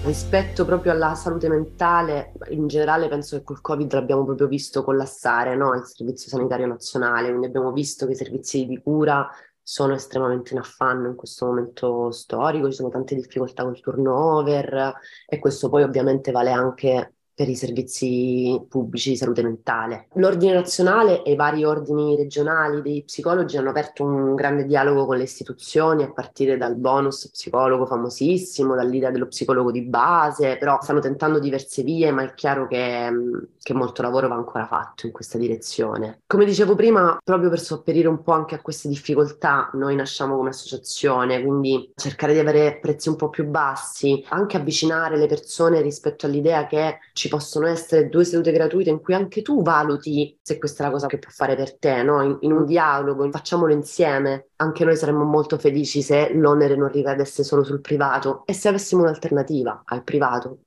Rispetto 0.10 0.66
proprio 0.66 0.92
alla 0.92 1.14
salute 1.14 1.48
mentale, 1.48 2.32
in 2.50 2.66
generale 2.66 3.08
penso 3.08 3.38
che 3.38 3.44
col 3.44 3.62
Covid 3.62 3.94
l'abbiamo 3.94 4.26
proprio 4.26 4.48
visto 4.48 4.84
collassare, 4.84 5.56
no? 5.56 5.76
il 5.76 5.86
Servizio 5.86 6.30
Sanitario 6.30 6.66
Nazionale, 6.66 7.28
quindi 7.28 7.46
abbiamo 7.46 7.72
visto 7.72 8.08
che 8.08 8.14
i 8.14 8.16
servizi 8.16 8.66
di 8.66 8.82
cura 8.82 9.30
sono 9.62 9.94
estremamente 9.94 10.54
in 10.54 10.62
affanno 10.62 11.10
in 11.10 11.16
questo 11.16 11.46
momento 11.46 12.10
storico, 12.10 12.72
ci 12.72 12.78
sono 12.78 12.90
tante 12.90 13.14
difficoltà 13.14 13.62
col 13.64 13.80
turnover 13.80 14.96
e 15.28 15.38
questo 15.38 15.70
poi 15.70 15.84
ovviamente 15.84 16.32
vale 16.32 16.50
anche 16.50 17.14
per 17.40 17.48
i 17.48 17.56
servizi 17.56 18.62
pubblici 18.68 19.12
di 19.12 19.16
salute 19.16 19.42
mentale. 19.42 20.08
L'ordine 20.16 20.56
nazionale 20.56 21.24
e 21.24 21.32
i 21.32 21.36
vari 21.38 21.64
ordini 21.64 22.18
regionali 22.18 22.82
dei 22.82 23.04
psicologi 23.06 23.56
hanno 23.56 23.70
aperto 23.70 24.04
un 24.04 24.36
grande 24.36 24.66
dialogo 24.66 25.06
con 25.06 25.16
le 25.16 25.24
istituzioni 25.24 26.04
a 26.04 26.12
partire 26.12 26.58
dal 26.58 26.76
bonus 26.76 27.30
psicologo 27.30 27.86
famosissimo, 27.86 28.76
dall'idea 28.76 29.10
dello 29.10 29.28
psicologo 29.28 29.72
di 29.72 29.84
base, 29.84 30.58
però 30.58 30.80
stanno 30.82 31.00
tentando 31.00 31.40
diverse 31.40 31.82
vie, 31.82 32.12
ma 32.12 32.24
è 32.24 32.34
chiaro 32.34 32.68
che, 32.68 33.10
che 33.58 33.74
molto 33.74 34.02
lavoro 34.02 34.28
va 34.28 34.36
ancora 34.36 34.68
fatto 34.68 35.06
in 35.06 35.14
questa 35.14 35.38
direzione. 35.38 36.24
Come 36.28 36.44
dicevo 36.44 36.76
prima, 36.76 37.20
proprio 37.24 37.50
per 37.50 37.62
sopperire 37.62 38.10
un 38.10 38.22
po' 38.22 38.34
anche 38.34 38.56
a 38.56 38.62
queste 38.62 38.90
difficoltà, 38.90 39.70
noi 39.76 39.96
nasciamo 39.96 40.36
come 40.36 40.50
associazione, 40.50 41.42
quindi 41.42 41.90
cercare 41.96 42.34
di 42.34 42.40
avere 42.40 42.80
prezzi 42.82 43.08
un 43.08 43.16
po' 43.16 43.30
più 43.30 43.46
bassi, 43.46 44.26
anche 44.28 44.58
avvicinare 44.58 45.16
le 45.16 45.28
persone 45.28 45.80
rispetto 45.80 46.26
all'idea 46.26 46.68
che 46.68 46.98
ci 47.14 47.28
possono 47.30 47.68
essere 47.68 48.10
due 48.10 48.26
sedute 48.26 48.52
gratuite 48.52 48.90
in 48.90 49.00
cui 49.00 49.14
anche 49.14 49.42
tu 49.42 49.62
valuti 49.62 50.38
se 50.42 50.58
questa 50.58 50.84
è 50.84 50.86
la 50.88 50.92
cosa 50.92 51.08
che 51.08 51.18
può 51.18 51.32
fare 51.32 51.56
per 51.56 51.78
te, 51.78 52.04
no? 52.04 52.22
in, 52.22 52.38
in 52.42 52.52
un 52.52 52.66
dialogo, 52.66 53.30
facciamolo 53.32 53.72
insieme. 53.72 54.48
Anche 54.58 54.84
noi 54.84 54.98
saremmo 54.98 55.24
molto 55.24 55.58
felici 55.58 56.02
se 56.02 56.34
l'onere 56.34 56.76
non 56.76 56.92
ricadesse 56.92 57.44
solo 57.44 57.64
sul 57.64 57.80
privato 57.80 58.44
e 58.46 58.54
se 58.54 58.68
avessimo 58.68 59.04
un'alternativa 59.04 59.84
al 59.86 60.04
privato. 60.04 60.60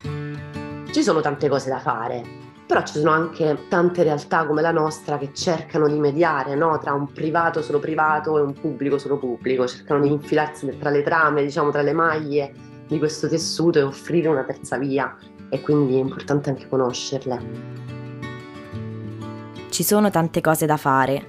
Ci 0.91 1.03
sono 1.03 1.21
tante 1.21 1.49
cose 1.49 1.69
da 1.69 1.79
fare, 1.79 2.23
però 2.67 2.83
ci 2.85 2.99
sono 2.99 3.11
anche 3.11 3.67
tante 3.69 4.03
realtà 4.03 4.47
come 4.47 4.63
la 4.63 4.73
nostra 4.73 5.19
che 5.19 5.35
cercano 5.35 5.89
di 5.89 5.99
mediare 5.99 6.55
no? 6.55 6.79
tra 6.79 6.95
un 6.95 7.13
privato 7.13 7.61
solo 7.61 7.79
privato 7.79 8.39
e 8.39 8.41
un 8.41 8.55
pubblico 8.55 8.97
solo 8.97 9.19
pubblico, 9.19 9.67
cercano 9.67 10.01
di 10.01 10.09
infilarsi 10.09 10.79
tra 10.79 10.91
le 10.91 11.03
trame, 11.03 11.43
diciamo 11.43 11.71
tra 11.71 11.83
le 11.83 11.93
maglie 11.93 12.53
di 12.87 12.99
questo 12.99 13.29
tessuto 13.29 13.79
e 13.79 13.83
offrire 13.83 14.29
una 14.29 14.45
terza 14.45 14.77
via 14.77 15.17
e 15.53 15.61
quindi 15.61 15.97
è 15.97 15.99
importante 15.99 16.49
anche 16.49 16.67
conoscerle. 16.67 17.41
Ci 19.69 19.83
sono 19.83 20.09
tante 20.09 20.41
cose 20.41 20.65
da 20.65 20.79
fare. 20.79 21.27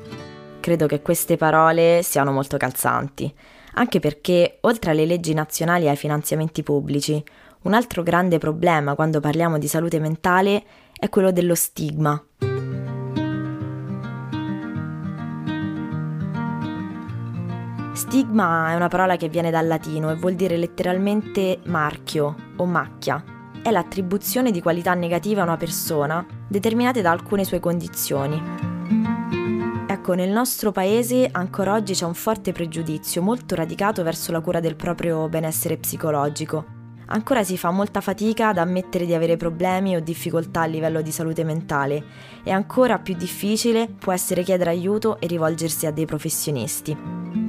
Credo 0.61 0.85
che 0.85 1.01
queste 1.01 1.35
parole 1.35 1.99
siano 2.03 2.31
molto 2.31 2.55
calzanti, 2.55 3.33
anche 3.73 3.99
perché 3.99 4.59
oltre 4.61 4.91
alle 4.91 5.05
leggi 5.05 5.33
nazionali 5.33 5.85
e 5.85 5.89
ai 5.89 5.97
finanziamenti 5.97 6.63
pubblici, 6.63 7.21
un 7.63 7.73
altro 7.73 8.01
grande 8.01 8.37
problema 8.37 8.95
quando 8.95 9.19
parliamo 9.19 9.57
di 9.57 9.67
salute 9.67 9.99
mentale 9.99 10.63
è 10.97 11.09
quello 11.09 11.33
dello 11.33 11.55
stigma. 11.55 12.23
Stigma 17.91 18.71
è 18.71 18.75
una 18.75 18.87
parola 18.87 19.17
che 19.17 19.27
viene 19.27 19.51
dal 19.51 19.67
latino 19.67 20.11
e 20.11 20.15
vuol 20.15 20.35
dire 20.35 20.55
letteralmente 20.55 21.59
marchio 21.65 22.35
o 22.55 22.65
macchia 22.65 23.41
è 23.63 23.71
l'attribuzione 23.71 24.51
di 24.51 24.61
qualità 24.61 24.93
negative 24.93 25.39
a 25.39 25.43
una 25.43 25.57
persona 25.57 26.23
determinate 26.47 27.01
da 27.01 27.11
alcune 27.11 27.45
sue 27.45 27.61
condizioni. 27.61 28.41
Ecco, 29.87 30.13
nel 30.13 30.29
nostro 30.29 30.73
paese 30.73 31.29
ancora 31.31 31.73
oggi 31.73 31.93
c'è 31.93 32.05
un 32.05 32.13
forte 32.13 32.51
pregiudizio 32.51 33.21
molto 33.21 33.55
radicato 33.55 34.03
verso 34.03 34.33
la 34.33 34.41
cura 34.41 34.59
del 34.59 34.75
proprio 34.75 35.29
benessere 35.29 35.77
psicologico. 35.77 36.81
Ancora 37.05 37.43
si 37.43 37.57
fa 37.57 37.71
molta 37.71 38.01
fatica 38.01 38.49
ad 38.49 38.57
ammettere 38.57 39.05
di 39.05 39.13
avere 39.13 39.37
problemi 39.37 39.95
o 39.95 40.01
difficoltà 40.01 40.61
a 40.61 40.65
livello 40.65 41.01
di 41.01 41.11
salute 41.11 41.43
mentale 41.43 42.03
e 42.43 42.51
ancora 42.51 42.99
più 42.99 43.15
difficile 43.15 43.87
può 43.87 44.11
essere 44.11 44.43
chiedere 44.43 44.71
aiuto 44.71 45.19
e 45.19 45.27
rivolgersi 45.27 45.85
a 45.85 45.91
dei 45.91 46.05
professionisti. 46.05 47.42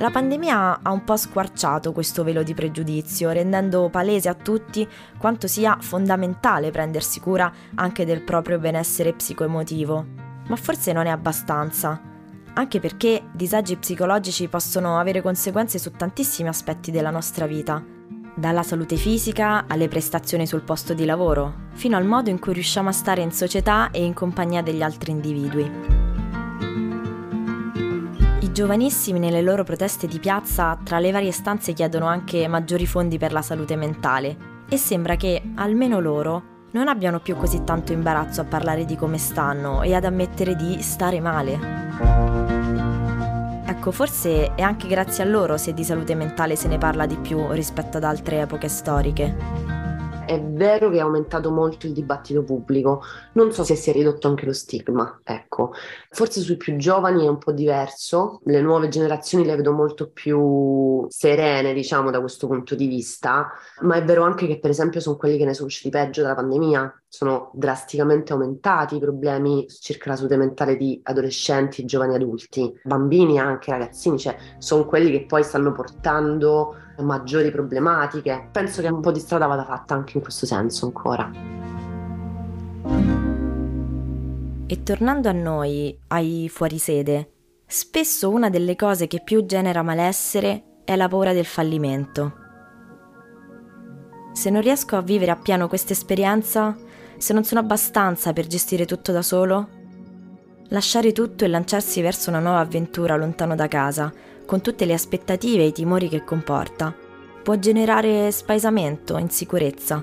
La 0.00 0.10
pandemia 0.10 0.78
ha 0.82 0.92
un 0.92 1.02
po' 1.02 1.16
squarciato 1.16 1.92
questo 1.92 2.22
velo 2.22 2.44
di 2.44 2.54
pregiudizio, 2.54 3.30
rendendo 3.30 3.88
palese 3.90 4.28
a 4.28 4.34
tutti 4.34 4.88
quanto 5.18 5.48
sia 5.48 5.76
fondamentale 5.80 6.70
prendersi 6.70 7.18
cura 7.18 7.52
anche 7.74 8.04
del 8.04 8.22
proprio 8.22 8.60
benessere 8.60 9.12
psicoemotivo. 9.12 10.06
Ma 10.46 10.54
forse 10.54 10.92
non 10.92 11.06
è 11.06 11.10
abbastanza, 11.10 12.00
anche 12.54 12.78
perché 12.78 13.24
disagi 13.32 13.74
psicologici 13.74 14.46
possono 14.46 15.00
avere 15.00 15.20
conseguenze 15.20 15.80
su 15.80 15.90
tantissimi 15.90 16.48
aspetti 16.48 16.92
della 16.92 17.10
nostra 17.10 17.46
vita. 17.46 17.82
dalla 18.38 18.62
salute 18.62 18.96
fisica 18.96 19.64
alle 19.66 19.88
prestazioni 19.88 20.46
sul 20.46 20.62
posto 20.62 20.94
di 20.94 21.04
lavoro, 21.04 21.66
fino 21.72 21.96
al 21.96 22.04
modo 22.04 22.30
in 22.30 22.38
cui 22.38 22.52
riusciamo 22.52 22.88
a 22.88 22.92
stare 22.92 23.20
in 23.20 23.32
società 23.32 23.90
e 23.90 24.04
in 24.04 24.14
compagnia 24.14 24.62
degli 24.62 24.82
altri 24.82 25.10
individui. 25.10 26.07
Giovanissimi 28.58 29.20
nelle 29.20 29.40
loro 29.40 29.62
proteste 29.62 30.08
di 30.08 30.18
piazza 30.18 30.76
tra 30.82 30.98
le 30.98 31.12
varie 31.12 31.30
stanze 31.30 31.72
chiedono 31.74 32.06
anche 32.06 32.48
maggiori 32.48 32.86
fondi 32.86 33.16
per 33.16 33.30
la 33.30 33.40
salute 33.40 33.76
mentale 33.76 34.64
e 34.68 34.76
sembra 34.76 35.14
che, 35.14 35.40
almeno 35.54 36.00
loro, 36.00 36.66
non 36.72 36.88
abbiano 36.88 37.20
più 37.20 37.36
così 37.36 37.62
tanto 37.62 37.92
imbarazzo 37.92 38.40
a 38.40 38.46
parlare 38.46 38.84
di 38.84 38.96
come 38.96 39.16
stanno 39.16 39.82
e 39.82 39.94
ad 39.94 40.04
ammettere 40.04 40.56
di 40.56 40.82
stare 40.82 41.20
male. 41.20 41.56
Ecco, 43.64 43.92
forse 43.92 44.52
è 44.56 44.62
anche 44.62 44.88
grazie 44.88 45.22
a 45.22 45.28
loro 45.28 45.56
se 45.56 45.72
di 45.72 45.84
salute 45.84 46.16
mentale 46.16 46.56
se 46.56 46.66
ne 46.66 46.78
parla 46.78 47.06
di 47.06 47.16
più 47.16 47.52
rispetto 47.52 47.98
ad 47.98 48.02
altre 48.02 48.40
epoche 48.40 48.68
storiche 48.68 49.77
è 50.28 50.42
vero 50.42 50.90
che 50.90 50.98
è 50.98 51.00
aumentato 51.00 51.50
molto 51.50 51.86
il 51.86 51.94
dibattito 51.94 52.42
pubblico, 52.42 53.02
non 53.32 53.50
so 53.50 53.64
se 53.64 53.74
si 53.74 53.88
è 53.88 53.94
ridotto 53.94 54.28
anche 54.28 54.44
lo 54.44 54.52
stigma, 54.52 55.20
ecco. 55.24 55.72
Forse 56.10 56.42
sui 56.42 56.58
più 56.58 56.76
giovani 56.76 57.24
è 57.24 57.28
un 57.28 57.38
po' 57.38 57.52
diverso, 57.52 58.40
le 58.44 58.60
nuove 58.60 58.88
generazioni 58.88 59.46
le 59.46 59.56
vedo 59.56 59.72
molto 59.72 60.10
più 60.10 61.06
serene, 61.08 61.72
diciamo, 61.72 62.10
da 62.10 62.20
questo 62.20 62.46
punto 62.46 62.74
di 62.74 62.86
vista, 62.86 63.50
ma 63.80 63.96
è 63.96 64.04
vero 64.04 64.22
anche 64.24 64.46
che 64.46 64.58
per 64.58 64.68
esempio 64.68 65.00
sono 65.00 65.16
quelli 65.16 65.38
che 65.38 65.46
ne 65.46 65.54
sono 65.54 65.68
usciti 65.68 65.88
peggio 65.88 66.20
dalla 66.20 66.34
pandemia, 66.34 67.02
sono 67.08 67.50
drasticamente 67.54 68.32
aumentati 68.34 68.96
i 68.96 69.00
problemi 69.00 69.66
circa 69.68 70.10
la 70.10 70.16
salute 70.16 70.36
mentale 70.36 70.76
di 70.76 71.00
adolescenti, 71.02 71.86
giovani 71.86 72.14
adulti, 72.14 72.72
bambini 72.84 73.38
anche, 73.38 73.70
ragazzini, 73.70 74.18
cioè 74.18 74.36
sono 74.58 74.84
quelli 74.84 75.10
che 75.10 75.24
poi 75.24 75.42
stanno 75.42 75.72
portando 75.72 76.76
maggiori 76.98 77.50
problematiche. 77.50 78.48
Penso 78.52 78.82
che 78.82 78.88
un 78.88 79.00
po' 79.00 79.12
di 79.12 79.20
strada 79.20 79.46
vada 79.46 79.64
fatta 79.64 79.94
anche 79.94 80.18
in 80.18 80.22
questo 80.22 80.44
senso 80.44 80.84
ancora. 80.86 81.30
E 84.70 84.82
tornando 84.82 85.30
a 85.30 85.32
noi, 85.32 85.98
ai 86.08 86.50
fuorisede, 86.52 87.32
spesso 87.66 88.28
una 88.28 88.50
delle 88.50 88.76
cose 88.76 89.06
che 89.06 89.22
più 89.24 89.46
genera 89.46 89.82
malessere 89.82 90.82
è 90.84 90.94
la 90.94 91.08
paura 91.08 91.32
del 91.32 91.46
fallimento. 91.46 92.32
Se 94.32 94.50
non 94.50 94.60
riesco 94.60 94.96
a 94.96 95.02
vivere 95.02 95.30
appieno 95.30 95.68
questa 95.68 95.94
esperienza, 95.94 96.76
se 97.18 97.32
non 97.32 97.44
sono 97.44 97.60
abbastanza 97.60 98.32
per 98.32 98.46
gestire 98.46 98.86
tutto 98.86 99.12
da 99.12 99.22
solo, 99.22 99.68
lasciare 100.68 101.12
tutto 101.12 101.44
e 101.44 101.48
lanciarsi 101.48 102.00
verso 102.00 102.30
una 102.30 102.38
nuova 102.38 102.60
avventura 102.60 103.16
lontano 103.16 103.54
da 103.54 103.68
casa, 103.68 104.12
con 104.46 104.60
tutte 104.60 104.84
le 104.84 104.94
aspettative 104.94 105.62
e 105.64 105.66
i 105.66 105.72
timori 105.72 106.08
che 106.08 106.24
comporta, 106.24 106.94
può 107.42 107.56
generare 107.56 108.30
spaesamento, 108.30 109.18
insicurezza. 109.18 110.02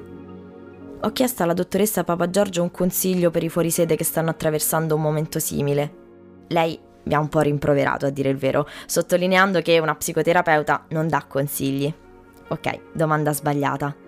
Ho 1.02 1.12
chiesto 1.12 1.44
alla 1.44 1.54
dottoressa 1.54 2.04
Papa 2.04 2.30
Giorgio 2.30 2.62
un 2.62 2.72
consiglio 2.72 3.32
per 3.32 3.44
i 3.44 3.50
fuorisede 3.50 3.96
che 3.96 4.04
stanno 4.04 4.32
attraversando 4.32 4.96
un 4.96 5.02
momento 5.02 5.40
simile. 5.40 5.94
Lei 6.48 6.80
mi 7.04 7.14
ha 7.14 7.20
un 7.20 7.30
po' 7.30 7.42
rimproverato, 7.42 8.08
a 8.08 8.10
dire 8.10 8.30
il 8.30 8.38
vero, 8.38 8.68
sottolineando 8.88 9.62
che 9.62 9.80
una 9.80 9.96
psicoterapeuta 9.96 10.86
non 10.90 11.08
dà 11.08 11.24
consigli. 11.28 11.94
Ok, 12.48 12.80
domanda 12.94 13.34
sbagliata. 13.34 14.05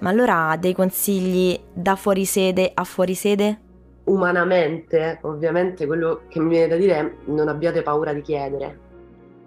Ma 0.00 0.10
allora 0.10 0.50
ha 0.50 0.56
dei 0.56 0.74
consigli 0.74 1.58
da 1.72 1.96
fuorisede 1.96 2.70
a 2.72 2.84
fuorisede? 2.84 3.60
Umanamente, 4.04 5.18
ovviamente, 5.22 5.86
quello 5.86 6.22
che 6.28 6.40
mi 6.40 6.50
viene 6.50 6.68
da 6.68 6.76
dire 6.76 6.98
è 6.98 7.12
non 7.26 7.48
abbiate 7.48 7.82
paura 7.82 8.12
di 8.12 8.22
chiedere 8.22 8.86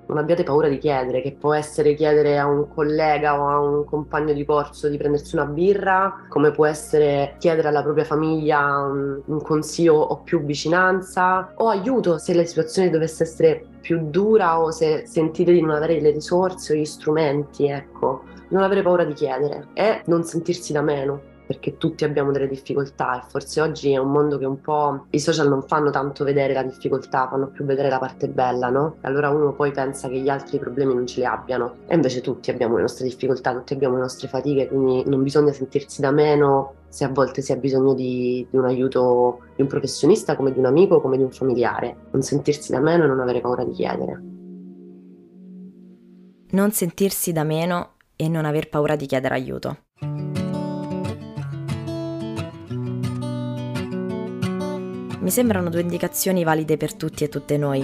non 0.07 0.17
abbiate 0.17 0.43
paura 0.43 0.67
di 0.67 0.77
chiedere, 0.77 1.21
che 1.21 1.35
può 1.39 1.53
essere 1.53 1.93
chiedere 1.93 2.37
a 2.37 2.45
un 2.45 2.67
collega 2.67 3.39
o 3.39 3.47
a 3.47 3.59
un 3.59 3.85
compagno 3.85 4.33
di 4.33 4.43
corso 4.43 4.89
di 4.89 4.97
prendersi 4.97 5.35
una 5.35 5.45
birra, 5.45 6.25
come 6.27 6.51
può 6.51 6.65
essere 6.65 7.35
chiedere 7.37 7.67
alla 7.69 7.81
propria 7.83 8.03
famiglia 8.03 8.59
un, 8.79 9.21
un 9.25 9.41
consiglio 9.41 9.95
o 9.95 10.17
più 10.17 10.43
vicinanza 10.43 11.53
o 11.55 11.69
aiuto 11.69 12.17
se 12.17 12.33
la 12.33 12.43
situazione 12.43 12.89
dovesse 12.89 13.23
essere 13.23 13.65
più 13.81 14.09
dura 14.09 14.59
o 14.59 14.71
se 14.71 15.05
sentite 15.05 15.51
di 15.51 15.61
non 15.61 15.71
avere 15.71 15.99
le 15.99 16.11
risorse 16.11 16.73
o 16.73 16.75
gli 16.75 16.85
strumenti, 16.85 17.67
ecco. 17.67 18.23
Non 18.49 18.63
avere 18.63 18.81
paura 18.81 19.05
di 19.05 19.13
chiedere 19.13 19.67
e 19.73 20.01
non 20.05 20.23
sentirsi 20.23 20.73
da 20.73 20.81
meno 20.81 21.30
perché 21.51 21.77
tutti 21.77 22.05
abbiamo 22.05 22.31
delle 22.31 22.47
difficoltà 22.47 23.19
e 23.19 23.25
forse 23.27 23.59
oggi 23.59 23.91
è 23.91 23.97
un 23.97 24.09
mondo 24.09 24.37
che 24.37 24.45
un 24.45 24.61
po' 24.61 25.07
i 25.09 25.19
social 25.19 25.49
non 25.49 25.61
fanno 25.63 25.89
tanto 25.89 26.23
vedere 26.23 26.53
la 26.53 26.63
difficoltà, 26.63 27.27
fanno 27.29 27.47
più 27.47 27.65
vedere 27.65 27.89
la 27.89 27.99
parte 27.99 28.29
bella, 28.29 28.69
no? 28.69 28.95
Allora 29.01 29.29
uno 29.31 29.51
poi 29.51 29.71
pensa 29.71 30.07
che 30.07 30.19
gli 30.19 30.29
altri 30.29 30.59
problemi 30.59 30.93
non 30.93 31.05
ce 31.05 31.19
li 31.19 31.25
abbiano 31.25 31.79
e 31.87 31.95
invece 31.95 32.21
tutti 32.21 32.51
abbiamo 32.51 32.77
le 32.77 32.83
nostre 32.83 33.05
difficoltà, 33.05 33.53
tutti 33.53 33.73
abbiamo 33.73 33.95
le 33.95 34.01
nostre 34.01 34.29
fatiche, 34.29 34.69
quindi 34.69 35.03
non 35.09 35.23
bisogna 35.23 35.51
sentirsi 35.51 35.99
da 35.99 36.11
meno 36.11 36.75
se 36.87 37.03
a 37.03 37.09
volte 37.09 37.41
si 37.41 37.51
ha 37.51 37.57
bisogno 37.57 37.93
di, 37.93 38.47
di 38.49 38.57
un 38.57 38.65
aiuto 38.65 39.39
di 39.53 39.61
un 39.61 39.67
professionista 39.67 40.37
come 40.37 40.53
di 40.53 40.59
un 40.59 40.65
amico, 40.67 41.01
come 41.01 41.17
di 41.17 41.23
un 41.23 41.31
familiare, 41.31 41.97
non 42.11 42.21
sentirsi 42.21 42.71
da 42.71 42.79
meno 42.79 43.03
e 43.03 43.07
non 43.07 43.19
avere 43.19 43.41
paura 43.41 43.65
di 43.65 43.73
chiedere. 43.73 44.23
Non 46.51 46.71
sentirsi 46.71 47.33
da 47.33 47.43
meno 47.43 47.95
e 48.15 48.29
non 48.29 48.45
aver 48.45 48.69
paura 48.69 48.95
di 48.95 49.05
chiedere 49.05 49.35
aiuto. 49.35 49.77
Mi 55.21 55.29
sembrano 55.29 55.69
due 55.69 55.81
indicazioni 55.81 56.43
valide 56.43 56.77
per 56.77 56.95
tutti 56.95 57.23
e 57.23 57.29
tutte 57.29 57.57
noi. 57.57 57.81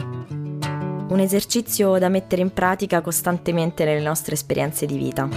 Un 1.09 1.19
esercizio 1.19 1.97
da 1.99 2.09
mettere 2.09 2.41
in 2.41 2.51
pratica 2.51 3.01
costantemente 3.01 3.85
nelle 3.85 4.01
nostre 4.01 4.33
esperienze 4.33 4.85
di 4.85 4.97
vita. 4.97 5.29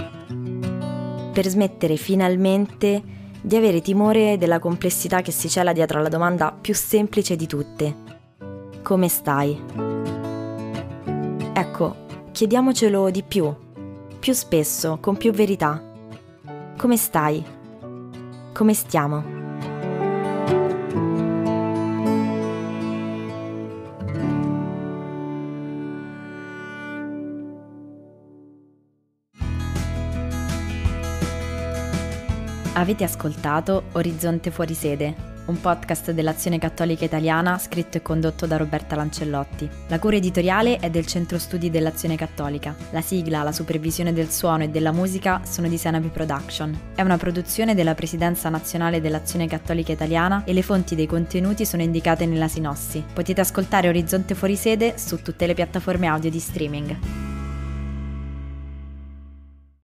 Per 1.31 1.47
smettere 1.47 1.95
finalmente 1.95 3.01
di 3.41 3.55
avere 3.55 3.81
timore 3.81 4.37
della 4.37 4.59
complessità 4.59 5.21
che 5.21 5.31
si 5.31 5.47
cela 5.47 5.73
dietro 5.73 5.99
alla 5.99 6.09
domanda 6.09 6.51
più 6.51 6.73
semplice 6.73 7.35
di 7.35 7.47
tutte. 7.47 7.95
Come 8.81 9.07
stai? 9.07 9.59
Ecco, 11.53 11.95
chiediamocelo 12.31 13.09
di 13.11 13.23
più, 13.23 13.53
più 14.19 14.33
spesso, 14.33 14.97
con 14.99 15.17
più 15.17 15.31
verità. 15.31 15.81
Come 16.77 16.97
stai? 16.97 17.43
Come 18.53 18.73
stiamo? 18.73 19.40
Avete 32.81 33.03
ascoltato 33.03 33.83
Orizzonte 33.91 34.49
Fuori 34.49 34.73
Sede, 34.73 35.13
un 35.45 35.61
podcast 35.61 36.09
dell'Azione 36.09 36.57
Cattolica 36.57 37.05
Italiana 37.05 37.59
scritto 37.59 37.97
e 37.97 38.01
condotto 38.01 38.47
da 38.47 38.57
Roberta 38.57 38.95
Lancellotti. 38.95 39.69
La 39.85 39.99
cura 39.99 40.15
editoriale 40.15 40.77
è 40.77 40.89
del 40.89 41.05
Centro 41.05 41.37
Studi 41.37 41.69
dell'Azione 41.69 42.15
Cattolica. 42.15 42.75
La 42.89 43.01
sigla, 43.01 43.43
la 43.43 43.51
supervisione 43.51 44.13
del 44.13 44.31
suono 44.31 44.63
e 44.63 44.69
della 44.69 44.91
musica 44.91 45.41
sono 45.45 45.67
di 45.67 45.77
Senapi 45.77 46.07
Production. 46.07 46.75
È 46.95 47.03
una 47.03 47.17
produzione 47.17 47.75
della 47.75 47.93
Presidenza 47.93 48.49
Nazionale 48.49 48.99
dell'Azione 48.99 49.45
Cattolica 49.45 49.91
Italiana 49.91 50.41
e 50.43 50.51
le 50.51 50.63
fonti 50.63 50.95
dei 50.95 51.05
contenuti 51.05 51.67
sono 51.67 51.83
indicate 51.83 52.25
nella 52.25 52.47
sinossi. 52.47 53.03
Potete 53.13 53.41
ascoltare 53.41 53.89
Orizzonte 53.89 54.33
Fuori 54.33 54.55
Sede 54.55 54.97
su 54.97 55.21
tutte 55.21 55.45
le 55.45 55.53
piattaforme 55.53 56.07
audio 56.07 56.31
di 56.31 56.39
streaming. 56.39 57.30